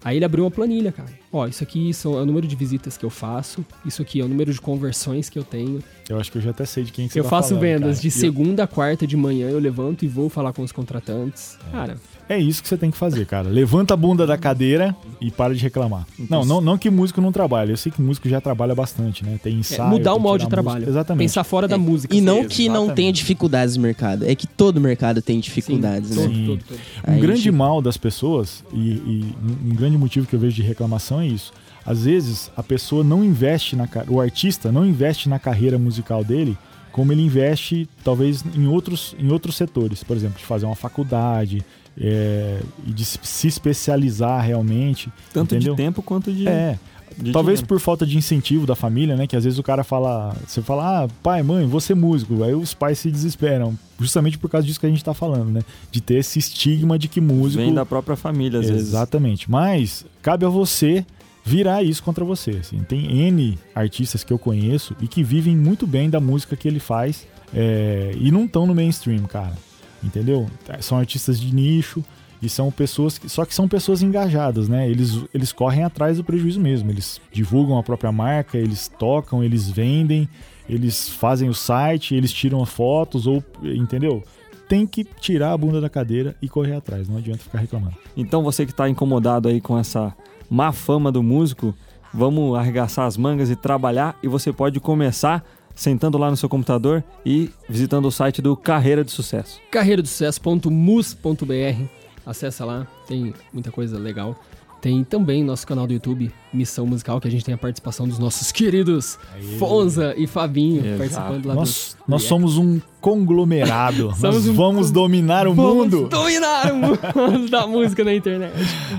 [0.04, 1.08] Aí ele abriu uma planilha, cara.
[1.30, 3.64] Ó, isso aqui são, é o número de visitas que eu faço.
[3.84, 5.82] Isso aqui é o número de conversões que eu tenho.
[6.08, 7.60] Eu acho que eu já até sei de quem que você eu tá faço falando,
[7.60, 8.00] vendas cara.
[8.00, 11.58] de E segunda a quarta de manhã, eu levanto e vou falar com os contratantes.
[11.70, 11.98] Cara,
[12.30, 13.48] É isso que você tem que fazer, cara.
[13.48, 16.06] Levanta a bunda da cadeira e para de reclamar.
[16.30, 17.72] Não, não, não que músico não trabalha.
[17.72, 19.38] Eu sei que músico já trabalha bastante, né?
[19.42, 19.88] Tem é ensaio.
[19.90, 20.76] mudar o modo de trabalho.
[20.80, 20.90] música.
[20.90, 21.24] Exatamente.
[21.26, 22.14] Pensar fora da É, música.
[22.16, 22.96] E não que não Exatamente.
[22.96, 24.24] tenha dificuldades no mercado.
[24.26, 26.22] É que todo mercado tem dificuldades, Sim, né?
[26.26, 26.46] todo, Sim.
[26.46, 26.78] todo, todo.
[27.06, 29.34] Um Aí grande chega- mal das pessoas, e, e
[29.70, 31.52] um grande motivo que eu vejo de reclamação é isso.
[31.84, 36.56] Às vezes, a pessoa não investe na o artista não investe na carreira musical dele
[36.92, 40.02] como ele investe, talvez, em outros, em outros setores.
[40.02, 41.64] Por exemplo, de fazer uma faculdade
[41.96, 45.12] é, e de se se especializar realmente.
[45.32, 45.74] Tanto entendeu?
[45.74, 46.48] de tempo quanto de.
[46.48, 46.78] É.
[47.16, 47.66] de Talvez dinheiro.
[47.66, 49.26] por falta de incentivo da família, né?
[49.26, 52.42] Que às vezes o cara fala, você fala, ah, pai, mãe, vou ser músico.
[52.42, 53.78] Aí os pais se desesperam.
[54.00, 55.60] Justamente por causa disso que a gente tá falando, né?
[55.90, 57.62] De ter esse estigma de que músico.
[57.62, 58.88] Vem da própria família, às vezes.
[58.88, 59.50] Exatamente.
[59.50, 61.04] Mas cabe a você
[61.44, 62.50] virar isso contra você.
[62.50, 62.78] assim.
[62.80, 66.78] Tem N artistas que eu conheço e que vivem muito bem da música que ele
[66.78, 69.54] faz é, e não estão no mainstream, cara.
[70.02, 70.48] Entendeu?
[70.80, 72.04] São artistas de nicho
[72.40, 73.28] e são pessoas que.
[73.28, 74.88] Só que são pessoas engajadas, né?
[74.88, 76.90] Eles, eles correm atrás do prejuízo mesmo.
[76.90, 80.28] Eles divulgam a própria marca, eles tocam, eles vendem,
[80.68, 83.42] eles fazem o site, eles tiram fotos, ou.
[83.62, 84.22] Entendeu?
[84.68, 87.08] Tem que tirar a bunda da cadeira e correr atrás.
[87.08, 87.96] Não adianta ficar reclamando.
[88.16, 90.14] Então você que está incomodado aí com essa
[90.48, 91.74] má fama do músico,
[92.12, 97.04] vamos arregaçar as mangas e trabalhar e você pode começar sentando lá no seu computador
[97.24, 99.60] e visitando o site do Carreira de Sucesso.
[99.70, 101.97] carreiradosucesso.mus.br.
[102.28, 104.38] Acessa lá, tem muita coisa legal.
[104.80, 108.18] Tem também nosso canal do YouTube, Missão Musical, que a gente tem a participação dos
[108.18, 109.18] nossos queridos
[109.58, 110.98] Fonza e Fabinho Exato.
[110.98, 114.12] participando lá Nós, do nós somos um conglomerado.
[114.22, 116.08] nós um vamos dominar o Vamos mundo.
[116.08, 118.52] dominar o mundo da música na internet.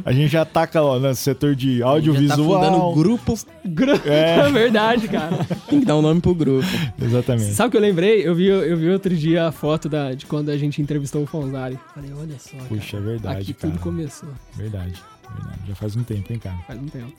[0.03, 2.37] A gente já taca ó, no setor de tá audiovisual.
[2.61, 3.33] fundando grupo,
[3.65, 4.39] Gru- É.
[4.49, 5.45] É verdade, cara.
[5.69, 6.67] tem que dar um nome pro grupo.
[7.01, 7.53] Exatamente.
[7.53, 8.27] Sabe o que eu lembrei?
[8.27, 11.25] Eu vi, eu vi outro dia a foto da, de quando a gente entrevistou o
[11.25, 11.79] Fonzari.
[11.95, 12.65] Falei, olha só, cara.
[12.67, 13.71] Puxa, é verdade, Aqui cara.
[13.73, 14.29] tudo começou.
[14.55, 14.93] Verdade,
[15.35, 15.48] verdade.
[15.69, 16.57] Já faz um tempo, hein, cara.
[16.67, 17.13] Faz um tempo.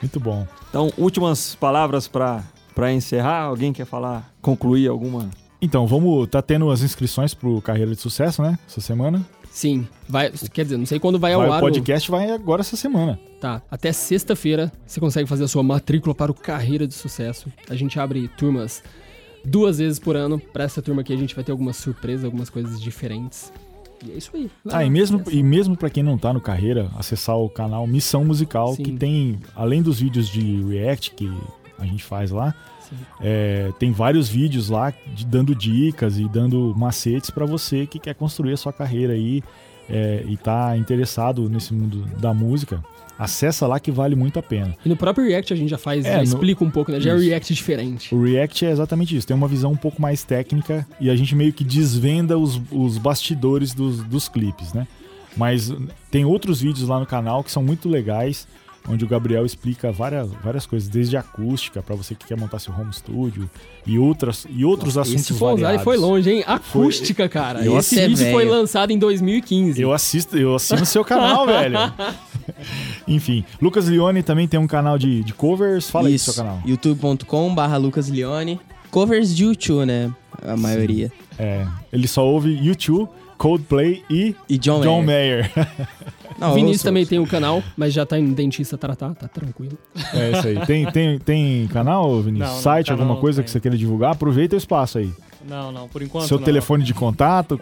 [0.00, 0.46] Muito bom.
[0.68, 2.44] Então, últimas palavras para
[2.92, 3.42] encerrar.
[3.44, 5.30] Alguém quer falar, concluir alguma?
[5.62, 6.28] Então, vamos.
[6.28, 8.58] Tá tendo as inscrições pro Carreira de Sucesso, né?
[8.68, 9.24] Essa semana.
[9.50, 12.28] Sim, vai, quer dizer, não sei quando vai ao Vai, ar o o- podcast vai
[12.32, 13.18] agora essa semana.
[13.40, 17.52] Tá, até sexta-feira você consegue fazer a sua matrícula para o Carreira de Sucesso.
[17.70, 18.82] A gente abre turmas
[19.44, 20.40] duas vezes por ano.
[20.40, 23.52] Para essa turma aqui a gente vai ter algumas surpresas, algumas coisas diferentes.
[24.04, 24.50] E é isso aí.
[24.70, 28.24] Ah, e mesmo, e mesmo para quem não tá no Carreira, acessar o canal Missão
[28.24, 28.82] Musical, Sim.
[28.82, 31.32] que tem, além dos vídeos de React que
[31.78, 32.54] a gente faz lá,
[33.20, 38.14] é, tem vários vídeos lá de, dando dicas e dando macetes para você que quer
[38.14, 39.42] construir a sua carreira aí
[39.88, 42.82] é, e tá interessado nesse mundo da música.
[43.18, 44.76] Acessa lá que vale muito a pena.
[44.84, 47.00] E no próprio React a gente já faz, É, já no- explica um pouco, né?
[47.00, 47.24] Já é Isso.
[47.26, 48.14] React diferente.
[48.14, 51.34] O React é exatamente isso, tem uma visão um pouco mais técnica e a gente
[51.34, 54.86] meio que desvenda os, os bastidores dos, dos clipes, né?
[55.36, 55.72] Mas
[56.10, 58.46] tem outros vídeos lá no canal que são muito legais,
[58.88, 62.74] onde o Gabriel explica várias, várias coisas, desde acústica, para você que quer montar seu
[62.74, 63.48] home studio,
[63.86, 65.82] e, outras, e outros assuntos Esse variados.
[65.82, 66.44] foi longe, hein?
[66.46, 67.64] Acústica, cara.
[67.64, 69.80] Eu Esse assisti- vídeo é foi lançado em 2015.
[69.80, 71.78] Eu assisto, eu assino o seu canal, velho.
[73.06, 75.88] Enfim, Lucas Leone também tem um canal de, de covers.
[75.90, 76.32] Fala aí do Isso.
[76.32, 76.60] seu canal.
[76.66, 78.60] youtube.com barra Lucas Leone.
[78.90, 80.12] Covers de YouTube, né?
[80.46, 81.10] A maioria.
[81.38, 83.08] É, ele só ouve YouTube,
[83.48, 85.50] Coldplay e E John, John Mayer.
[85.54, 85.68] Mayer.
[86.38, 89.78] Não, o Vinícius também tem o canal, mas já tá indo dentista tratar, tá tranquilo.
[90.12, 90.66] É isso aí.
[90.66, 92.48] Tem, tem, tem canal, Vinícius?
[92.48, 94.12] Não, não, Site, canal alguma não coisa que você queira divulgar?
[94.12, 95.12] Aproveita o espaço aí.
[95.48, 96.44] Não, não, por enquanto Seu não.
[96.44, 97.56] telefone de contato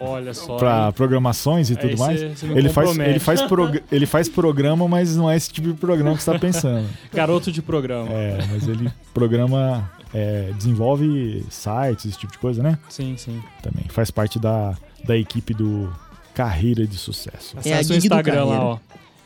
[0.57, 2.19] para programações e Aí tudo mais.
[2.39, 5.73] cê- Ele faz, ele, faz prog- ele faz programa, mas não é esse tipo de
[5.75, 6.87] programa que você tá pensando.
[7.13, 8.07] Garoto de programa.
[8.09, 12.79] É, mas ele programa, é, desenvolve sites, esse tipo de coisa, né?
[12.89, 13.39] Sim, sim.
[13.61, 13.83] Também.
[13.89, 14.73] Faz parte da,
[15.03, 15.91] da equipe do
[16.33, 17.55] Carreira de Sucesso.
[17.65, 18.77] É a Acesse o Instagram lá, ó.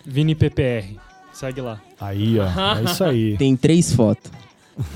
[0.06, 0.98] ViniPPR.
[1.34, 1.80] Segue lá.
[2.00, 2.46] Aí, ó.
[2.80, 3.36] É isso aí.
[3.40, 4.32] Tem três fotos.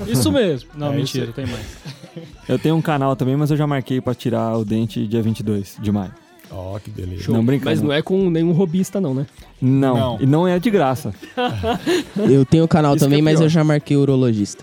[0.06, 0.70] Isso mesmo.
[0.74, 1.66] Não, É mentira, tem mais.
[2.48, 5.76] Eu tenho um canal também, mas eu já marquei pra tirar o dente dia 22
[5.80, 6.12] de maio.
[6.50, 7.32] Ó, que beleza.
[7.32, 7.64] Não brinca.
[7.64, 9.26] Mas não é com nenhum robista, não, né?
[9.60, 10.18] Não, Não.
[10.20, 11.14] e não é de graça.
[12.28, 13.46] Eu tenho canal Isso que também, é mas pior.
[13.46, 14.62] eu já marquei urologista.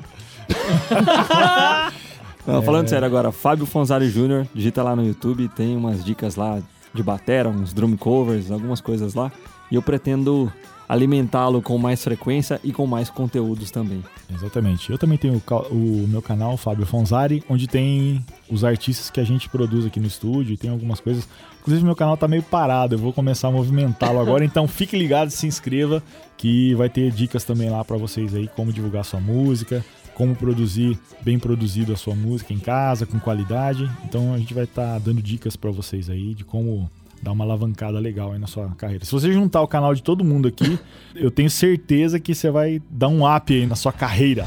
[2.53, 6.59] Não, falando sério agora, Fábio Fonzari Jr., digita lá no YouTube, tem umas dicas lá
[6.93, 9.31] de batera, uns drum covers, algumas coisas lá.
[9.71, 10.51] E eu pretendo
[10.89, 14.03] alimentá-lo com mais frequência e com mais conteúdos também.
[14.33, 14.91] Exatamente.
[14.91, 15.39] Eu também tenho
[15.69, 20.07] o, meu canal, Fábio Fonzari, onde tem os artistas que a gente produz aqui no
[20.07, 21.29] estúdio e tem algumas coisas.
[21.61, 25.29] Inclusive, meu canal tá meio parado, eu vou começar a movimentá-lo agora, então fique ligado,
[25.29, 26.01] se inscreva,
[26.35, 29.85] que vai ter dicas também lá pra vocês aí, como divulgar sua música,
[30.19, 33.89] como produzir bem produzido a sua música em casa, com qualidade.
[34.03, 36.91] Então a gente vai estar dando dicas pra vocês aí de como
[37.23, 39.05] dar uma alavancada legal aí na sua carreira.
[39.05, 40.77] Se você juntar o canal de todo mundo aqui,
[41.15, 44.45] eu tenho certeza que você vai dar um up aí na sua carreira.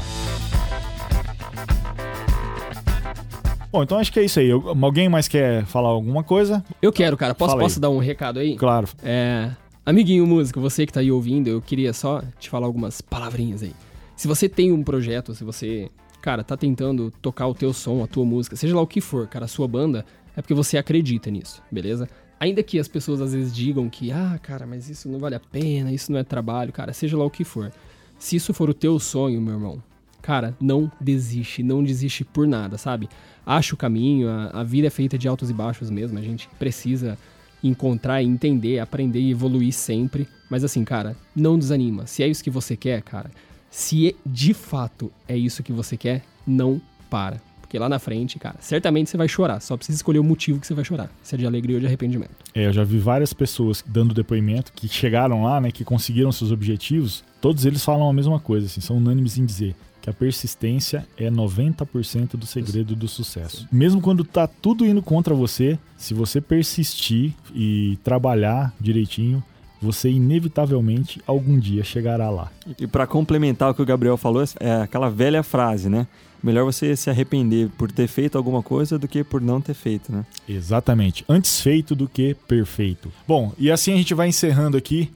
[3.71, 4.51] Bom, então acho que é isso aí.
[4.51, 6.63] Alguém mais quer falar alguma coisa?
[6.83, 7.33] Eu quero, cara.
[7.33, 8.55] Posso, posso dar um recado aí?
[8.55, 8.87] Claro.
[9.03, 9.49] É.
[9.83, 13.73] Amiguinho músico, você que tá aí ouvindo, eu queria só te falar algumas palavrinhas aí.
[14.15, 15.89] Se você tem um projeto, se você,
[16.21, 19.27] cara, tá tentando tocar o teu som, a tua música, seja lá o que for,
[19.27, 20.05] cara, a sua banda,
[20.35, 22.07] é porque você acredita nisso, beleza?
[22.39, 25.39] Ainda que as pessoas às vezes digam que, ah, cara, mas isso não vale a
[25.39, 27.71] pena, isso não é trabalho, cara, seja lá o que for.
[28.19, 29.83] Se isso for o teu sonho, meu irmão,
[30.21, 33.09] cara, não desiste, não desiste por nada, sabe?
[33.45, 36.47] Acha o caminho, a, a vida é feita de altos e baixos mesmo, a gente
[36.59, 37.17] precisa
[37.63, 40.27] encontrar, entender, aprender e evoluir sempre.
[40.49, 42.05] Mas assim, cara, não desanima.
[42.05, 43.31] Se é isso que você quer, cara,
[43.73, 47.41] se é- de fato é isso que você quer, não para.
[47.59, 49.59] Porque lá na frente, cara, certamente você vai chorar.
[49.59, 51.09] Só precisa escolher o motivo que você vai chorar.
[51.23, 52.35] Se é de alegria ou de arrependimento.
[52.53, 56.51] É, eu já vi várias pessoas dando depoimento que chegaram lá, né, que conseguiram seus
[56.51, 57.23] objetivos.
[57.41, 61.31] Todos eles falam a mesma coisa, assim, são unânimes em dizer que a persistência é
[61.31, 63.67] 90% do segredo do sucesso.
[63.71, 69.43] Mesmo quando tá tudo indo contra você, se você persistir e trabalhar direitinho,
[69.83, 72.51] você inevitavelmente algum dia chegará lá.
[72.79, 76.07] E pra complementar o que o Gabriel falou, é aquela velha frase, né?
[76.41, 80.11] Melhor você se arrepender por ter feito alguma coisa do que por não ter feito,
[80.11, 80.25] né?
[80.47, 81.23] Exatamente.
[81.27, 83.11] Antes feito do que perfeito.
[83.27, 85.09] Bom, e assim a gente vai encerrando aqui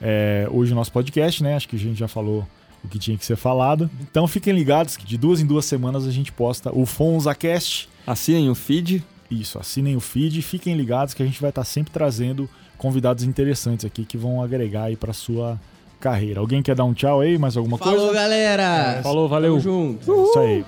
[0.00, 1.56] é, hoje o nosso podcast, né?
[1.56, 2.46] Acho que a gente já falou
[2.82, 3.90] o que tinha que ser falado.
[4.00, 7.88] Então fiquem ligados que de duas em duas semanas a gente posta o FonzaCast.
[8.06, 9.04] Assinem o feed.
[9.30, 12.48] Isso, assinem o feed, fiquem ligados que a gente vai estar sempre trazendo
[12.80, 15.60] convidados interessantes aqui que vão agregar aí para sua
[16.00, 16.40] carreira.
[16.40, 18.14] Alguém quer dar um tchau aí, mais alguma Falou, coisa?
[18.14, 19.00] galera!
[19.02, 19.50] Falou, valeu.
[19.52, 20.10] Tamo junto.
[20.10, 20.64] É isso aí.